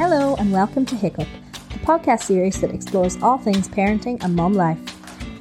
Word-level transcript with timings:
Hello, 0.00 0.34
and 0.36 0.50
welcome 0.50 0.86
to 0.86 0.96
Hiccup, 0.96 1.28
the 1.52 1.78
podcast 1.80 2.22
series 2.22 2.58
that 2.62 2.70
explores 2.70 3.22
all 3.22 3.36
things 3.36 3.68
parenting 3.68 4.24
and 4.24 4.34
mum 4.34 4.54
life. 4.54 4.80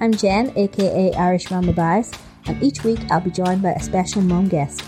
I'm 0.02 0.12
Jen, 0.12 0.52
aka 0.58 1.14
Irish 1.14 1.50
Mama 1.50 1.72
Buys, 1.72 2.12
and 2.46 2.62
each 2.62 2.84
week 2.84 3.00
I'll 3.10 3.22
be 3.22 3.32
joined 3.32 3.62
by 3.62 3.72
a 3.72 3.80
special 3.80 4.22
mum 4.22 4.50
guest. 4.50 4.84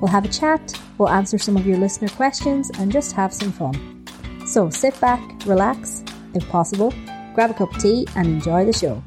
We'll 0.00 0.10
have 0.10 0.24
a 0.24 0.28
chat, 0.28 0.72
we'll 0.96 1.10
answer 1.10 1.36
some 1.36 1.58
of 1.58 1.66
your 1.66 1.76
listener 1.76 2.08
questions, 2.08 2.70
and 2.78 2.90
just 2.90 3.12
have 3.12 3.34
some 3.34 3.52
fun. 3.52 4.06
So 4.46 4.70
sit 4.70 4.98
back, 5.02 5.20
relax, 5.44 6.02
if 6.32 6.48
possible, 6.48 6.94
grab 7.34 7.50
a 7.50 7.54
cup 7.54 7.74
of 7.74 7.82
tea, 7.82 8.06
and 8.16 8.26
enjoy 8.26 8.64
the 8.64 8.72
show. 8.72 9.02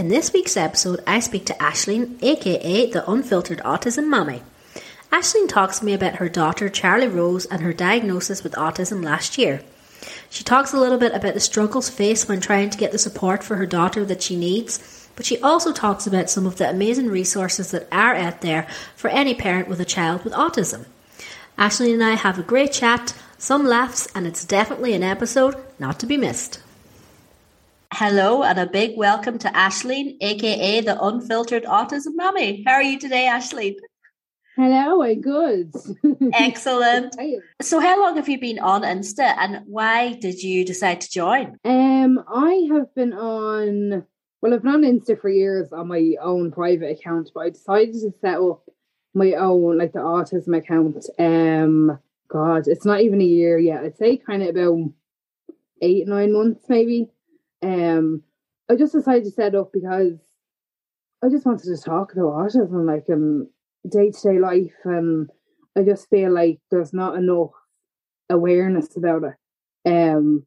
In 0.00 0.08
this 0.08 0.32
week's 0.32 0.56
episode, 0.56 1.04
I 1.06 1.20
speak 1.20 1.44
to 1.44 1.54
Ashleen, 1.60 2.16
aka 2.22 2.90
the 2.90 3.06
Unfiltered 3.06 3.58
Autism 3.58 4.08
Mommy. 4.08 4.40
Ashleen 5.12 5.46
talks 5.46 5.78
to 5.78 5.84
me 5.84 5.92
about 5.92 6.14
her 6.14 6.28
daughter 6.30 6.70
Charlie 6.70 7.06
Rose 7.06 7.44
and 7.44 7.60
her 7.60 7.74
diagnosis 7.74 8.42
with 8.42 8.54
autism 8.54 9.04
last 9.04 9.36
year. 9.36 9.60
She 10.30 10.42
talks 10.42 10.72
a 10.72 10.80
little 10.80 10.96
bit 10.96 11.12
about 11.12 11.34
the 11.34 11.40
struggles 11.40 11.90
faced 11.90 12.30
when 12.30 12.40
trying 12.40 12.70
to 12.70 12.78
get 12.78 12.92
the 12.92 12.98
support 12.98 13.44
for 13.44 13.56
her 13.56 13.66
daughter 13.66 14.02
that 14.06 14.22
she 14.22 14.36
needs, 14.36 15.06
but 15.16 15.26
she 15.26 15.38
also 15.42 15.70
talks 15.70 16.06
about 16.06 16.30
some 16.30 16.46
of 16.46 16.56
the 16.56 16.70
amazing 16.70 17.08
resources 17.08 17.70
that 17.72 17.86
are 17.92 18.14
out 18.14 18.40
there 18.40 18.66
for 18.96 19.08
any 19.08 19.34
parent 19.34 19.68
with 19.68 19.80
a 19.80 19.84
child 19.84 20.24
with 20.24 20.32
autism. 20.32 20.86
Ashleen 21.58 21.92
and 21.92 22.04
I 22.04 22.14
have 22.14 22.38
a 22.38 22.42
great 22.42 22.72
chat, 22.72 23.14
some 23.36 23.66
laughs, 23.66 24.08
and 24.14 24.26
it's 24.26 24.46
definitely 24.46 24.94
an 24.94 25.02
episode 25.02 25.56
not 25.78 26.00
to 26.00 26.06
be 26.06 26.16
missed. 26.16 26.58
Hello, 28.02 28.42
and 28.42 28.58
a 28.58 28.66
big 28.66 28.96
welcome 28.96 29.36
to 29.40 29.48
Ashleen, 29.48 30.16
aka 30.22 30.80
the 30.80 30.98
Unfiltered 31.04 31.64
Autism 31.64 32.14
Mommy. 32.14 32.64
How 32.66 32.72
are 32.72 32.82
you 32.82 32.98
today, 32.98 33.28
Ashleen? 33.30 33.74
Hello, 34.56 35.02
I'm 35.02 35.20
good. 35.20 35.70
Excellent. 36.32 37.14
so, 37.60 37.78
how 37.78 38.00
long 38.00 38.16
have 38.16 38.26
you 38.26 38.40
been 38.40 38.58
on 38.58 38.84
Insta, 38.84 39.34
and 39.36 39.66
why 39.66 40.14
did 40.14 40.42
you 40.42 40.64
decide 40.64 41.02
to 41.02 41.10
join? 41.10 41.58
Um, 41.62 42.24
I 42.26 42.70
have 42.72 42.94
been 42.94 43.12
on. 43.12 44.06
Well, 44.40 44.54
I've 44.54 44.62
been 44.62 44.72
on 44.72 44.82
Insta 44.82 45.20
for 45.20 45.28
years 45.28 45.70
on 45.70 45.88
my 45.88 46.14
own 46.22 46.52
private 46.52 46.98
account, 46.98 47.30
but 47.34 47.40
I 47.40 47.50
decided 47.50 47.92
to 47.96 48.14
set 48.22 48.40
up 48.40 48.62
my 49.12 49.34
own, 49.34 49.76
like 49.76 49.92
the 49.92 49.98
autism 49.98 50.56
account. 50.56 51.04
Um, 51.18 51.98
God, 52.28 52.66
it's 52.66 52.86
not 52.86 53.02
even 53.02 53.20
a 53.20 53.24
year 53.24 53.58
yet. 53.58 53.84
I'd 53.84 53.98
say 53.98 54.16
kind 54.16 54.42
of 54.42 54.56
about 54.56 54.90
eight, 55.82 56.08
nine 56.08 56.32
months, 56.32 56.64
maybe. 56.66 57.10
Um, 57.62 58.22
I 58.70 58.76
just 58.76 58.92
decided 58.92 59.24
to 59.24 59.30
set 59.30 59.54
up 59.54 59.72
because 59.72 60.18
I 61.22 61.28
just 61.28 61.44
wanted 61.44 61.64
to 61.64 61.82
talk 61.82 62.12
about 62.12 62.32
autism, 62.32 62.86
like 62.86 63.04
um, 63.12 63.48
day 63.88 64.10
to 64.10 64.22
day 64.22 64.38
life, 64.38 64.74
and 64.84 65.28
I 65.76 65.82
just 65.82 66.08
feel 66.08 66.32
like 66.32 66.60
there's 66.70 66.92
not 66.92 67.16
enough 67.16 67.50
awareness 68.28 68.96
about 68.96 69.24
it. 69.24 69.34
Um, 69.90 70.46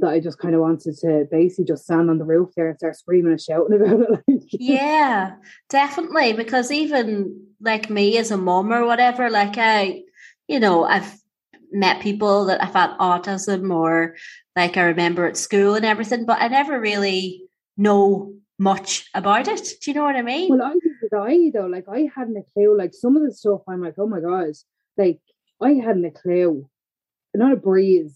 that 0.00 0.10
I 0.10 0.20
just 0.20 0.38
kind 0.38 0.54
of 0.54 0.60
wanted 0.60 0.96
to 0.98 1.26
basically 1.30 1.66
just 1.66 1.84
stand 1.84 2.10
on 2.10 2.18
the 2.18 2.24
roof 2.24 2.50
there 2.56 2.68
and 2.68 2.78
start 2.78 2.96
screaming 2.96 3.32
and 3.32 3.40
shouting 3.40 3.74
about 3.80 4.00
it. 4.00 4.10
Like, 4.26 4.42
yeah, 4.52 5.36
definitely. 5.68 6.32
Because 6.32 6.70
even 6.70 7.46
like 7.60 7.90
me 7.90 8.18
as 8.18 8.30
a 8.30 8.36
mom 8.36 8.72
or 8.72 8.84
whatever, 8.84 9.30
like 9.30 9.56
I, 9.58 10.02
you 10.48 10.58
know, 10.58 10.84
I've 10.84 11.14
met 11.72 12.02
people 12.02 12.46
that 12.46 12.62
have 12.62 12.74
had 12.74 12.98
autism 12.98 13.72
or 13.74 14.16
like 14.56 14.76
I 14.76 14.82
remember 14.82 15.26
at 15.26 15.36
school 15.36 15.74
and 15.74 15.84
everything, 15.84 16.26
but 16.26 16.40
I 16.40 16.48
never 16.48 16.80
really 16.80 17.42
know 17.76 18.34
much 18.58 19.08
about 19.14 19.48
it. 19.48 19.70
Do 19.82 19.90
you 19.90 19.94
know 19.94 20.04
what 20.04 20.16
I 20.16 20.22
mean? 20.22 20.50
Well, 20.50 20.62
I 20.62 20.72
did 20.74 21.14
I 21.14 21.50
though. 21.52 21.66
Like 21.66 21.86
I 21.88 22.08
hadn't 22.14 22.36
a 22.36 22.42
clue. 22.52 22.76
Like 22.76 22.92
some 22.92 23.16
of 23.16 23.22
the 23.22 23.32
stuff, 23.32 23.62
I'm 23.68 23.82
like, 23.82 23.94
oh 23.98 24.06
my 24.06 24.20
god, 24.20 24.52
like 24.96 25.20
I 25.62 25.70
hadn't 25.72 26.04
a 26.04 26.10
clue, 26.10 26.68
not 27.34 27.52
a 27.52 27.56
breeze 27.56 28.14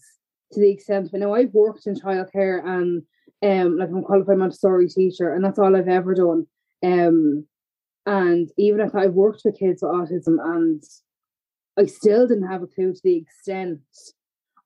to 0.53 0.59
the 0.59 0.71
extent. 0.71 1.09
But 1.11 1.21
now 1.21 1.33
I've 1.33 1.53
worked 1.53 1.87
in 1.87 1.95
childcare 1.95 2.63
and 2.63 3.03
um, 3.43 3.77
like 3.77 3.89
I'm 3.89 4.03
qualified 4.03 4.37
Montessori 4.37 4.87
teacher, 4.87 5.33
and 5.33 5.43
that's 5.43 5.59
all 5.59 5.75
I've 5.75 5.87
ever 5.87 6.13
done. 6.13 6.45
Um, 6.83 7.45
and 8.05 8.49
even 8.57 8.81
if 8.81 8.95
I've 8.95 9.13
worked 9.13 9.41
with 9.45 9.59
kids 9.59 9.81
with 9.81 9.91
autism, 9.91 10.37
and 10.39 10.83
I 11.77 11.85
still 11.85 12.27
didn't 12.27 12.47
have 12.49 12.63
a 12.63 12.67
clue 12.67 12.93
to 12.93 13.01
the 13.03 13.17
extent 13.17 13.79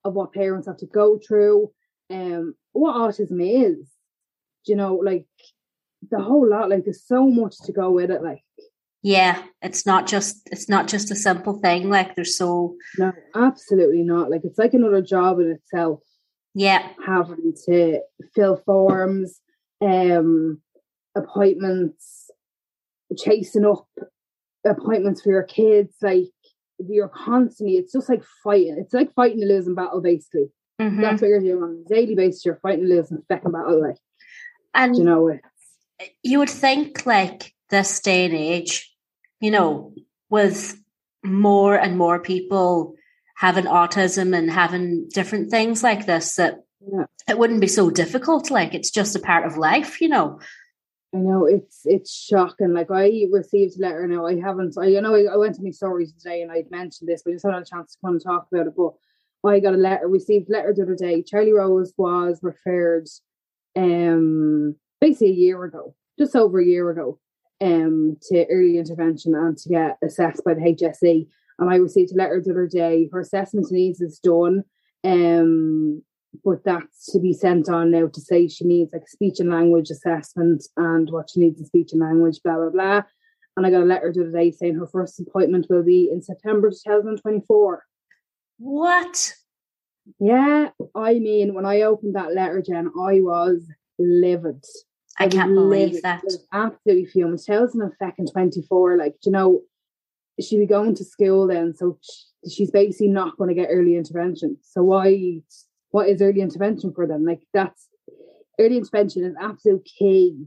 of 0.04 0.14
what 0.14 0.32
parents 0.32 0.66
have 0.66 0.78
to 0.78 0.86
go 0.86 1.18
through, 1.18 1.72
um, 2.10 2.54
what 2.72 2.94
autism 2.94 3.40
is. 3.40 3.78
Do 4.64 4.72
You 4.72 4.76
know, 4.76 4.94
like 4.96 5.26
the 6.10 6.20
whole 6.20 6.48
lot. 6.48 6.70
Like 6.70 6.84
there's 6.84 7.04
so 7.04 7.26
much 7.26 7.56
to 7.64 7.72
go 7.72 7.90
with 7.90 8.10
it. 8.10 8.22
Like 8.22 8.42
yeah, 9.02 9.42
it's 9.62 9.86
not 9.86 10.06
just 10.06 10.48
it's 10.52 10.68
not 10.68 10.88
just 10.88 11.10
a 11.10 11.16
simple 11.16 11.58
thing. 11.58 11.88
Like 11.88 12.14
there's 12.14 12.36
so 12.36 12.76
no, 12.98 13.12
absolutely 13.34 14.02
not. 14.02 14.30
Like 14.30 14.42
it's 14.44 14.58
like 14.58 14.74
another 14.74 15.02
job 15.02 15.40
in 15.40 15.50
itself. 15.50 16.00
Yeah, 16.54 16.86
having 17.06 17.54
to 17.66 18.00
fill 18.34 18.56
forms, 18.66 19.40
um, 19.80 20.60
appointments, 21.14 22.30
chasing 23.16 23.64
up 23.64 23.86
appointments 24.66 25.22
for 25.22 25.30
your 25.30 25.44
kids. 25.44 25.94
Like 26.02 26.32
you're 26.88 27.08
constantly, 27.08 27.76
it's 27.76 27.92
just 27.92 28.08
like 28.08 28.22
fighting. 28.42 28.76
It's 28.78 28.94
like 28.94 29.12
fighting 29.14 29.42
a 29.42 29.46
losing 29.46 29.74
battle, 29.74 30.00
basically. 30.00 30.50
Mm-hmm. 30.80 31.00
That's 31.00 31.20
what 31.20 31.28
you're 31.28 31.40
doing 31.40 31.62
on 31.62 31.84
a 31.84 31.88
daily 31.88 32.14
basis. 32.14 32.44
You're 32.44 32.60
fighting 32.62 32.84
a 32.84 32.88
losing 32.88 33.22
second 33.28 33.52
battle, 33.52 33.80
like. 33.80 33.96
And 34.72 34.96
you 34.96 35.04
know, 35.04 35.38
you 36.22 36.38
would 36.38 36.50
think 36.50 37.04
like 37.04 37.54
this 37.70 38.00
day 38.00 38.24
and 38.24 38.34
age, 38.34 38.94
you 39.40 39.50
know, 39.50 39.94
with 40.28 40.80
more 41.24 41.74
and 41.74 41.98
more 41.98 42.20
people 42.20 42.94
having 43.36 43.64
autism 43.64 44.36
and 44.36 44.50
having 44.50 45.08
different 45.12 45.50
things 45.50 45.82
like 45.82 46.06
this, 46.06 46.36
that 46.36 46.60
yeah. 46.80 47.04
it 47.28 47.38
wouldn't 47.38 47.60
be 47.60 47.66
so 47.66 47.90
difficult. 47.90 48.50
Like 48.50 48.74
it's 48.74 48.90
just 48.90 49.16
a 49.16 49.20
part 49.20 49.44
of 49.44 49.58
life, 49.58 50.00
you 50.00 50.08
know. 50.08 50.40
I 51.14 51.18
know 51.18 51.44
it's 51.44 51.80
it's 51.84 52.14
shocking. 52.14 52.72
Like 52.72 52.90
I 52.90 53.26
received 53.32 53.78
a 53.78 53.82
letter 53.82 54.06
now. 54.06 54.26
I 54.26 54.38
haven't. 54.38 54.78
I 54.78 54.86
you 54.86 55.00
know 55.00 55.14
I, 55.14 55.32
I 55.32 55.36
went 55.36 55.56
to 55.56 55.62
my 55.62 55.70
stories 55.70 56.12
today 56.12 56.42
and 56.42 56.52
I'd 56.52 56.70
mentioned 56.70 57.08
this, 57.08 57.22
but 57.24 57.30
I 57.30 57.34
just 57.34 57.44
had 57.44 57.54
a 57.54 57.64
chance 57.64 57.92
to 57.92 57.98
come 58.04 58.14
and 58.14 58.22
talk 58.22 58.46
about 58.52 58.68
it. 58.68 58.74
But 58.76 58.92
I 59.48 59.58
got 59.58 59.74
a 59.74 59.78
letter, 59.78 60.06
received 60.06 60.48
a 60.48 60.52
letter 60.52 60.72
the 60.74 60.82
other 60.82 60.94
day. 60.94 61.22
Charlie 61.22 61.52
Rose 61.52 61.92
was 61.96 62.38
referred, 62.42 63.08
um, 63.76 64.76
basically 65.00 65.30
a 65.30 65.34
year 65.34 65.64
ago, 65.64 65.94
just 66.18 66.36
over 66.36 66.60
a 66.60 66.64
year 66.64 66.90
ago, 66.90 67.18
um, 67.60 68.16
to 68.28 68.46
early 68.46 68.78
intervention 68.78 69.34
and 69.34 69.56
to 69.58 69.68
get 69.68 69.98
assessed 70.04 70.44
by 70.44 70.54
the 70.54 70.60
HSE. 70.60 71.26
And 71.58 71.70
I 71.70 71.76
received 71.76 72.12
a 72.12 72.16
letter 72.16 72.40
the 72.40 72.52
other 72.52 72.68
day. 72.68 73.08
Her 73.12 73.20
assessment 73.20 73.66
needs 73.70 74.00
is 74.00 74.18
done. 74.18 74.62
Um, 75.02 75.99
but 76.44 76.64
that's 76.64 77.12
to 77.12 77.18
be 77.18 77.32
sent 77.32 77.68
on 77.68 77.90
now 77.90 78.08
to 78.08 78.20
say 78.20 78.48
she 78.48 78.64
needs 78.64 78.92
like 78.92 79.08
speech 79.08 79.40
and 79.40 79.50
language 79.50 79.90
assessment 79.90 80.64
and 80.76 81.10
what 81.10 81.30
she 81.30 81.40
needs 81.40 81.60
in 81.60 81.66
speech 81.66 81.92
and 81.92 82.00
language, 82.00 82.40
blah 82.44 82.56
blah 82.56 82.70
blah. 82.70 83.02
And 83.56 83.66
I 83.66 83.70
got 83.70 83.82
a 83.82 83.84
letter 83.84 84.12
the 84.12 84.22
other 84.22 84.32
day 84.32 84.50
saying 84.50 84.76
her 84.76 84.86
first 84.86 85.20
appointment 85.20 85.66
will 85.68 85.82
be 85.82 86.08
in 86.10 86.22
September 86.22 86.70
2024. 86.70 87.84
What? 88.58 89.34
Yeah, 90.18 90.70
I 90.94 91.14
mean, 91.14 91.54
when 91.54 91.66
I 91.66 91.82
opened 91.82 92.14
that 92.14 92.34
letter, 92.34 92.62
Jen, 92.62 92.88
I 92.98 93.20
was 93.20 93.62
livid. 93.98 94.64
I, 95.18 95.24
I 95.24 95.28
can't 95.28 95.54
believe 95.54 95.88
livid. 95.88 96.02
that. 96.04 96.22
absolutely 96.52 97.06
fuming. 97.06 97.38
2024, 97.38 98.96
like, 98.96 99.16
you 99.24 99.32
know, 99.32 99.60
she'd 100.40 100.58
be 100.58 100.66
going 100.66 100.94
to 100.94 101.04
school 101.04 101.46
then, 101.46 101.74
so 101.74 101.98
she's 102.50 102.70
basically 102.70 103.08
not 103.08 103.36
going 103.36 103.48
to 103.48 103.54
get 103.54 103.68
early 103.70 103.96
intervention. 103.96 104.56
So 104.62 104.82
why 104.82 105.42
what 105.90 106.08
is 106.08 106.22
early 106.22 106.40
intervention 106.40 106.92
for 106.92 107.06
them? 107.06 107.24
Like 107.24 107.40
that's 107.52 107.88
early 108.58 108.76
intervention 108.76 109.24
is 109.24 109.34
absolute 109.40 109.84
key 109.84 110.46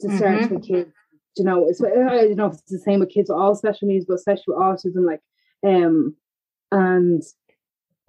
to 0.00 0.16
start 0.16 0.40
mm-hmm. 0.40 0.54
with 0.54 0.66
kids. 0.66 0.92
You 1.36 1.44
know, 1.44 1.66
it's, 1.66 1.82
I 1.82 1.88
don't 1.88 2.36
know 2.36 2.46
if 2.46 2.54
it's 2.54 2.70
the 2.70 2.78
same 2.78 3.00
with 3.00 3.10
kids 3.10 3.30
with 3.30 3.38
all 3.38 3.54
special 3.54 3.88
needs, 3.88 4.04
but 4.06 4.14
especially 4.14 4.44
with 4.48 4.58
autism, 4.58 5.06
like, 5.06 5.20
um, 5.66 6.14
and 6.70 7.22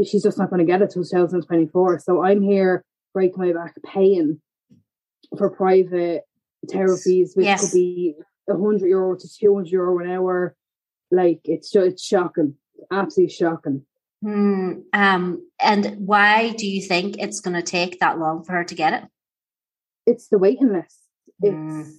she's 0.05 0.23
just 0.23 0.37
not 0.37 0.49
going 0.49 0.59
to 0.59 0.65
get 0.65 0.81
it 0.81 0.89
till 0.91 1.03
2024. 1.03 1.99
So 1.99 2.23
I'm 2.23 2.41
here 2.41 2.83
breaking 3.13 3.37
my 3.37 3.53
back 3.53 3.75
paying 3.85 4.41
for 5.37 5.49
private 5.49 6.23
therapies, 6.67 7.35
which 7.35 7.45
yes. 7.45 7.61
could 7.61 7.75
be 7.75 8.15
a 8.49 8.53
hundred 8.53 8.87
euro 8.87 9.15
to 9.15 9.27
two 9.27 9.55
hundred 9.55 9.71
euro 9.71 9.99
an 9.99 10.11
hour. 10.11 10.55
Like 11.11 11.41
it's 11.45 11.71
just 11.71 11.87
it's 11.87 12.05
shocking, 12.05 12.55
absolutely 12.91 13.33
shocking. 13.33 13.85
Hmm. 14.23 14.71
Um, 14.93 15.45
and 15.61 15.97
why 15.97 16.53
do 16.53 16.65
you 16.65 16.81
think 16.81 17.17
it's 17.19 17.41
going 17.41 17.55
to 17.55 17.61
take 17.61 17.99
that 17.99 18.17
long 18.17 18.45
for 18.45 18.53
her 18.53 18.63
to 18.63 18.75
get 18.75 18.93
it? 18.93 19.03
It's 20.05 20.29
the 20.29 20.37
waiting 20.37 20.71
list. 20.71 20.97
It's 21.41 21.53
mm. 21.55 21.91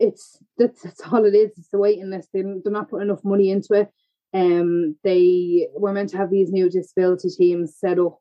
it's 0.00 0.38
that's, 0.56 0.82
that's 0.82 1.00
all 1.02 1.24
it 1.24 1.34
is. 1.34 1.52
It's 1.56 1.68
the 1.70 1.78
waiting 1.78 2.10
list. 2.10 2.30
They, 2.34 2.42
they're 2.42 2.72
not 2.72 2.90
putting 2.90 3.08
enough 3.08 3.24
money 3.24 3.50
into 3.50 3.74
it. 3.74 3.88
Um, 4.34 4.96
they 5.04 5.68
were 5.74 5.92
meant 5.92 6.10
to 6.10 6.16
have 6.16 6.30
these 6.30 6.50
new 6.50 6.68
disability 6.68 7.28
teams 7.30 7.76
set 7.78 8.00
up 8.00 8.18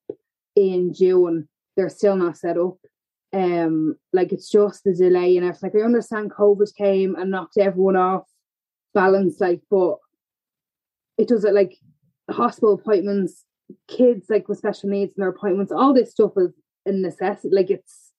in 0.56 0.94
June. 0.94 1.50
They're 1.76 1.90
still 1.90 2.16
not 2.16 2.38
set 2.38 2.58
up. 2.58 2.78
um, 3.34 3.96
like 4.14 4.32
it's 4.32 4.50
just 4.50 4.84
the 4.84 4.94
delay 4.94 5.38
and 5.38 5.46
everything. 5.46 5.72
Like 5.74 5.82
I 5.82 5.86
understand 5.86 6.32
COVID 6.32 6.74
came 6.76 7.16
and 7.16 7.32
knocked 7.32 7.58
everyone 7.58 7.96
off 7.96 8.24
balance, 8.94 9.40
like, 9.40 9.62
but 9.70 9.98
it 11.18 11.28
does 11.28 11.44
it 11.44 11.54
like 11.54 11.76
hospital 12.34 12.74
appointments, 12.74 13.44
kids 13.88 14.28
like 14.30 14.48
with 14.48 14.58
special 14.58 14.90
needs 14.90 15.14
and 15.16 15.22
their 15.22 15.30
appointments, 15.30 15.72
all 15.72 15.94
this 15.94 16.12
stuff 16.12 16.32
is 16.38 16.52
a 16.86 16.92
necessity. 16.92 17.50
Like 17.54 17.70
it's 17.70 18.12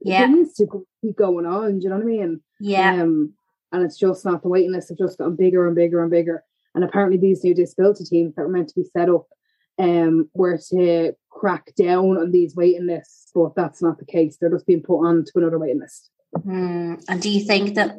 yeah, 0.00 0.24
it 0.24 0.30
needs 0.30 0.54
to 0.54 0.86
keep 1.02 1.16
going 1.16 1.46
on. 1.46 1.78
Do 1.78 1.84
you 1.84 1.90
know 1.90 1.96
what 1.96 2.04
I 2.04 2.06
mean? 2.06 2.40
Yeah. 2.60 3.02
Um, 3.02 3.34
and 3.72 3.84
it's 3.84 3.98
just 3.98 4.24
not 4.24 4.42
the 4.42 4.48
waiting 4.48 4.72
lists 4.72 4.90
have 4.90 4.98
just 4.98 5.18
gotten 5.18 5.36
bigger 5.36 5.66
and 5.66 5.76
bigger 5.76 6.02
and 6.02 6.10
bigger. 6.10 6.44
And 6.74 6.84
apparently, 6.84 7.18
these 7.18 7.42
new 7.42 7.54
disability 7.54 8.04
teams 8.04 8.34
that 8.34 8.42
were 8.42 8.48
meant 8.48 8.68
to 8.68 8.74
be 8.74 8.84
set 8.84 9.08
up 9.08 9.26
um, 9.78 10.28
were 10.34 10.58
to 10.70 11.12
crack 11.30 11.74
down 11.76 12.16
on 12.16 12.30
these 12.30 12.54
waiting 12.54 12.86
lists, 12.86 13.30
but 13.34 13.54
that's 13.54 13.82
not 13.82 13.98
the 13.98 14.04
case. 14.04 14.36
They're 14.36 14.50
just 14.50 14.66
being 14.66 14.82
put 14.82 15.04
on 15.04 15.24
to 15.24 15.32
another 15.36 15.58
waiting 15.58 15.80
list. 15.80 16.10
Mm. 16.36 17.04
And 17.08 17.22
do 17.22 17.30
you 17.30 17.44
think 17.44 17.74
that? 17.74 17.96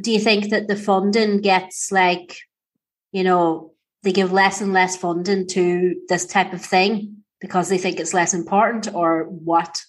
Do 0.00 0.10
you 0.10 0.20
think 0.20 0.48
that 0.50 0.68
the 0.68 0.76
funding 0.76 1.40
gets 1.40 1.92
like, 1.92 2.38
you 3.12 3.24
know, 3.24 3.71
they 4.02 4.12
give 4.12 4.32
less 4.32 4.60
and 4.60 4.72
less 4.72 4.96
funding 4.96 5.46
to 5.48 5.94
this 6.08 6.26
type 6.26 6.52
of 6.52 6.64
thing 6.64 7.16
because 7.40 7.68
they 7.68 7.78
think 7.78 7.98
it's 7.98 8.14
less 8.14 8.34
important, 8.34 8.94
or 8.94 9.24
what? 9.24 9.80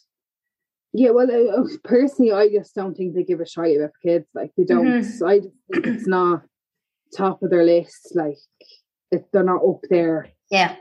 Yeah, 0.93 1.09
well, 1.11 1.29
uh, 1.29 1.67
personally, 1.83 2.31
I 2.31 2.49
just 2.49 2.75
don't 2.75 2.95
think 2.95 3.15
they 3.15 3.23
give 3.23 3.41
a 3.41 3.47
shit 3.47 3.77
about 3.77 3.91
kids. 4.01 4.27
Like 4.33 4.51
they 4.55 4.63
don't. 4.63 4.85
Mm-hmm. 4.85 5.25
I 5.25 5.39
just 5.39 5.55
think 5.71 5.87
it's 5.87 6.07
not 6.07 6.43
top 7.15 7.41
of 7.43 7.49
their 7.49 7.63
list. 7.63 8.11
Like 8.15 8.37
if 9.13 9.21
they're 9.31 9.43
not 9.43 9.63
up 9.63 9.81
there. 9.89 10.29
Yeah. 10.49 10.75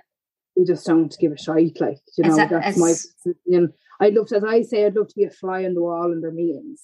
We 0.56 0.64
just 0.64 0.86
don't 0.86 1.14
give 1.18 1.32
a 1.32 1.38
shite. 1.38 1.80
Like 1.80 1.98
you 2.18 2.24
know, 2.24 2.36
that, 2.36 2.50
that's 2.50 2.78
my 2.78 2.94
opinion. 3.24 3.72
I'd 4.00 4.14
love 4.14 4.28
to, 4.28 4.36
as 4.36 4.44
I 4.44 4.62
say, 4.62 4.84
I'd 4.84 4.96
love 4.96 5.08
to 5.08 5.14
be 5.16 5.24
a 5.24 5.30
fly 5.30 5.64
on 5.64 5.74
the 5.74 5.82
wall 5.82 6.12
in 6.12 6.20
their 6.20 6.32
meetings 6.32 6.82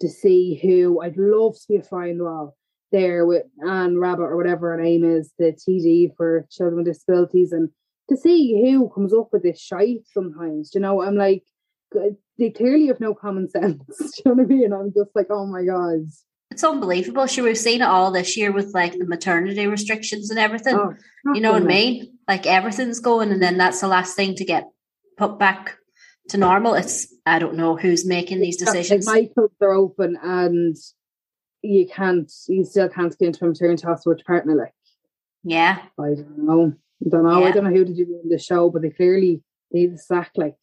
to 0.00 0.08
see 0.08 0.58
who. 0.60 1.00
I'd 1.00 1.16
love 1.16 1.54
to 1.54 1.68
be 1.68 1.76
a 1.76 1.82
fly 1.82 2.10
on 2.10 2.18
the 2.18 2.24
wall 2.24 2.57
there 2.92 3.26
with 3.26 3.44
Anne 3.62 3.94
Rabbitte 3.94 4.30
or 4.30 4.36
whatever 4.36 4.70
her 4.70 4.82
name 4.82 5.04
is, 5.04 5.32
the 5.38 5.52
TD 5.52 6.16
for 6.16 6.46
children 6.50 6.76
with 6.78 6.86
disabilities, 6.86 7.52
and 7.52 7.70
to 8.08 8.16
see 8.16 8.72
who 8.72 8.90
comes 8.90 9.12
up 9.12 9.28
with 9.32 9.42
this 9.42 9.60
shite. 9.60 10.02
Sometimes, 10.12 10.72
you 10.74 10.80
know, 10.80 11.02
I'm 11.02 11.16
like, 11.16 11.44
they 12.38 12.50
clearly 12.50 12.86
have 12.86 13.00
no 13.00 13.14
common 13.14 13.48
sense. 13.50 13.82
you 14.00 14.22
know 14.24 14.34
what 14.34 14.44
I 14.44 14.46
mean? 14.46 14.72
I'm 14.72 14.92
just 14.92 15.10
like, 15.14 15.28
oh 15.30 15.46
my 15.46 15.64
god. 15.64 16.06
It's 16.50 16.64
unbelievable. 16.64 17.26
Sure, 17.26 17.44
we've 17.44 17.58
seen 17.58 17.82
it 17.82 17.88
all 17.88 18.10
this 18.10 18.36
year 18.36 18.50
with 18.50 18.72
like 18.72 18.98
the 18.98 19.04
maternity 19.04 19.66
restrictions 19.66 20.30
and 20.30 20.38
everything. 20.38 20.76
Oh, 20.76 20.94
you 21.34 21.42
know 21.42 21.52
what 21.52 21.62
I 21.62 21.66
mean? 21.66 22.18
Like 22.26 22.46
everything's 22.46 23.00
going, 23.00 23.30
and 23.30 23.42
then 23.42 23.58
that's 23.58 23.80
the 23.80 23.88
last 23.88 24.16
thing 24.16 24.34
to 24.36 24.44
get 24.44 24.64
put 25.18 25.38
back 25.38 25.76
to 26.30 26.38
normal. 26.38 26.74
It's 26.74 27.14
I 27.26 27.38
don't 27.38 27.56
know 27.56 27.76
who's 27.76 28.06
making 28.06 28.40
these 28.40 28.56
decisions. 28.56 29.06
Like 29.06 29.24
my 29.24 29.28
clubs 29.34 29.54
are 29.60 29.72
open, 29.72 30.16
and 30.22 30.74
you 31.62 31.86
can't, 31.86 32.32
you 32.48 32.64
still 32.64 32.88
can't 32.88 33.16
get 33.18 33.26
into 33.26 33.44
a 33.44 33.48
maternity 33.48 33.86
hospital 33.86 34.14
with 34.14 34.24
partner. 34.24 34.54
Like, 34.54 34.74
yeah, 35.42 35.78
I 35.98 36.14
don't 36.14 36.38
know. 36.38 36.74
I 37.04 37.08
don't 37.08 37.24
know. 37.24 37.40
Yeah. 37.40 37.48
I 37.48 37.50
don't 37.50 37.64
know 37.64 37.70
who 37.70 37.84
did 37.84 37.96
you 37.96 38.20
in 38.22 38.28
the 38.28 38.38
show, 38.38 38.70
but 38.70 38.82
they 38.82 38.90
clearly 38.90 39.42
need 39.72 39.98
sack. 39.98 40.32
Like, 40.36 40.56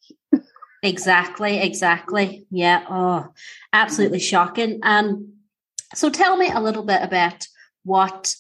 exactly, 0.84 1.60
exactly. 1.60 2.46
Yeah. 2.52 2.86
Oh, 2.90 3.28
absolutely 3.74 4.20
shocking. 4.20 4.80
and 4.84 5.30
so 5.94 6.10
tell 6.10 6.36
me 6.36 6.50
a 6.50 6.60
little 6.60 6.84
bit 6.84 7.02
about 7.02 7.48
what. 7.84 8.36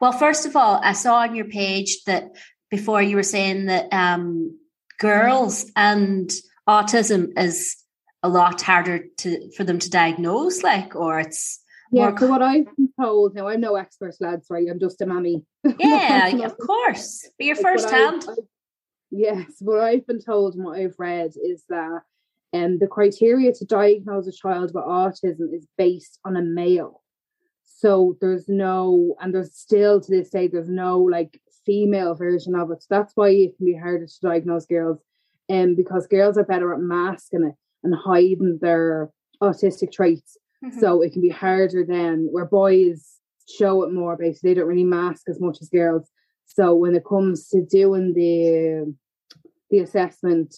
Well, 0.00 0.12
first 0.12 0.46
of 0.46 0.56
all, 0.56 0.80
I 0.82 0.92
saw 0.92 1.16
on 1.16 1.34
your 1.34 1.44
page 1.46 2.04
that 2.04 2.30
before 2.70 3.02
you 3.02 3.16
were 3.16 3.22
saying 3.22 3.66
that 3.66 3.92
um, 3.92 4.58
girls 4.98 5.70
and 5.76 6.30
autism 6.68 7.38
is 7.38 7.76
a 8.22 8.28
lot 8.28 8.62
harder 8.62 9.04
to 9.18 9.50
for 9.56 9.64
them 9.64 9.78
to 9.78 9.90
diagnose, 9.90 10.62
like, 10.62 10.96
or 10.96 11.20
it's 11.20 11.60
yeah. 11.94 12.16
So 12.16 12.26
what 12.26 12.42
I've 12.42 12.66
been 12.76 12.92
told 13.00 13.34
now, 13.34 13.48
I'm 13.48 13.60
no 13.60 13.76
expert, 13.76 14.14
lads. 14.20 14.46
Right, 14.50 14.66
I'm 14.70 14.80
just 14.80 15.00
a 15.00 15.06
mammy. 15.06 15.44
Yeah, 15.78 16.28
of 16.44 16.58
course. 16.58 17.28
Be 17.38 17.46
your 17.46 17.56
first 17.56 17.88
hand. 17.90 18.26
Yes, 19.10 19.46
what 19.60 19.80
I've 19.80 20.06
been 20.06 20.20
told 20.20 20.54
and 20.54 20.64
what 20.64 20.78
I've 20.78 20.96
read 20.98 21.32
is 21.42 21.62
that 21.68 22.00
um, 22.52 22.78
the 22.78 22.86
criteria 22.86 23.52
to 23.52 23.64
diagnose 23.64 24.26
a 24.26 24.32
child 24.32 24.72
with 24.74 24.84
autism 24.84 25.54
is 25.54 25.66
based 25.76 26.18
on 26.24 26.36
a 26.36 26.42
male. 26.42 27.02
So 27.62 28.16
there's 28.20 28.48
no, 28.48 29.16
and 29.20 29.34
there's 29.34 29.54
still 29.54 30.00
to 30.00 30.10
this 30.10 30.30
day, 30.30 30.48
there's 30.48 30.68
no 30.68 31.00
like 31.00 31.40
female 31.66 32.14
version 32.14 32.54
of 32.54 32.70
it. 32.70 32.82
So 32.82 32.86
that's 32.90 33.12
why 33.14 33.30
it 33.30 33.56
can 33.56 33.66
be 33.66 33.76
harder 33.76 34.06
to 34.06 34.20
diagnose 34.22 34.66
girls. 34.66 34.98
Um, 35.50 35.74
because 35.74 36.06
girls 36.06 36.38
are 36.38 36.44
better 36.44 36.72
at 36.72 36.80
masking 36.80 37.44
it 37.44 37.54
and 37.82 37.94
hiding 37.94 38.58
their 38.62 39.10
autistic 39.42 39.92
traits. 39.92 40.38
Mm-hmm. 40.64 40.80
So 40.80 41.02
it 41.02 41.12
can 41.12 41.22
be 41.22 41.28
harder 41.28 41.84
then 41.86 42.28
where 42.30 42.46
boys 42.46 43.18
show 43.48 43.82
it 43.82 43.92
more 43.92 44.16
basically. 44.16 44.50
They 44.50 44.54
don't 44.60 44.68
really 44.68 44.84
mask 44.84 45.28
as 45.28 45.40
much 45.40 45.58
as 45.60 45.68
girls. 45.68 46.08
So 46.46 46.74
when 46.74 46.94
it 46.94 47.04
comes 47.04 47.48
to 47.50 47.62
doing 47.62 48.14
the 48.14 48.94
the 49.70 49.78
assessment, 49.80 50.56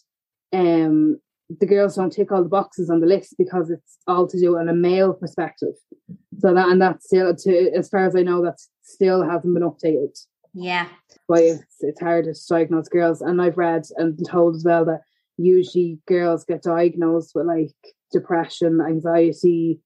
um 0.52 1.18
the 1.48 1.66
girls 1.66 1.94
don't 1.94 2.12
tick 2.12 2.32
all 2.32 2.42
the 2.42 2.48
boxes 2.48 2.90
on 2.90 3.00
the 3.00 3.06
list 3.06 3.36
because 3.38 3.70
it's 3.70 3.98
all 4.08 4.26
to 4.26 4.38
do 4.38 4.58
on 4.58 4.68
a 4.68 4.74
male 4.74 5.12
perspective. 5.12 5.74
So 6.38 6.54
that 6.54 6.68
and 6.68 6.80
that's 6.80 7.06
still 7.06 7.34
to 7.34 7.70
as 7.74 7.88
far 7.88 8.06
as 8.06 8.14
I 8.14 8.22
know, 8.22 8.42
that 8.44 8.58
still 8.82 9.22
hasn't 9.28 9.54
been 9.54 9.62
updated. 9.62 10.16
Yeah. 10.54 10.88
Why 11.26 11.40
it's 11.40 11.76
it's 11.80 12.00
harder 12.00 12.32
to 12.32 12.40
diagnose 12.48 12.88
girls. 12.88 13.22
And 13.22 13.42
I've 13.42 13.58
read 13.58 13.84
and 13.96 14.18
told 14.28 14.56
as 14.56 14.64
well 14.64 14.84
that 14.84 15.00
usually 15.36 15.98
girls 16.06 16.44
get 16.44 16.62
diagnosed 16.62 17.32
with 17.34 17.46
like 17.46 17.74
depression, 18.12 18.80
anxiety, 18.80 19.80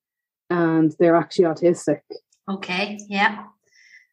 and 0.51 0.93
they're 0.99 1.17
actually 1.17 1.45
autistic. 1.45 2.01
Okay, 2.49 2.99
yeah. 3.09 3.45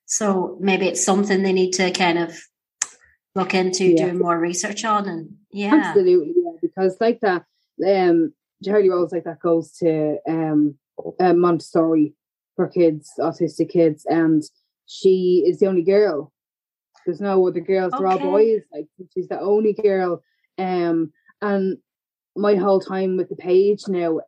So 0.05 0.57
maybe 0.61 0.87
it's 0.87 1.03
something 1.03 1.43
they 1.43 1.51
need 1.51 1.73
to 1.73 1.91
kind 1.91 2.19
of 2.19 2.39
look 3.35 3.53
into 3.53 3.85
yeah. 3.85 4.05
doing 4.05 4.19
more 4.19 4.39
research 4.39 4.85
on 4.85 5.07
and 5.07 5.35
yeah. 5.51 5.73
Absolutely, 5.73 6.33
yeah, 6.35 6.51
because 6.61 6.97
like 7.01 7.19
that, 7.21 7.45
um 7.85 8.33
Charlie 8.63 8.89
Rose 8.89 9.11
like 9.11 9.25
that 9.25 9.39
goes 9.39 9.71
to 9.77 10.17
um 10.27 10.75
uh, 11.19 11.33
Montessori 11.33 12.13
for 12.55 12.67
kids, 12.67 13.11
autistic 13.19 13.69
kids, 13.69 14.05
and 14.07 14.43
she 14.85 15.43
is 15.47 15.59
the 15.59 15.67
only 15.67 15.83
girl. 15.83 16.31
There's 17.05 17.21
no 17.21 17.47
other 17.47 17.59
girls, 17.59 17.93
they're 17.97 18.07
all 18.07 18.19
boys. 18.19 18.63
Like 18.73 18.87
she's 19.13 19.27
the 19.27 19.39
only 19.39 19.73
girl. 19.73 20.23
Um 20.57 21.11
and 21.41 21.77
my 22.35 22.55
whole 22.55 22.79
time 22.79 23.17
with 23.17 23.29
the 23.29 23.35
page 23.35 23.87
now, 23.87 24.19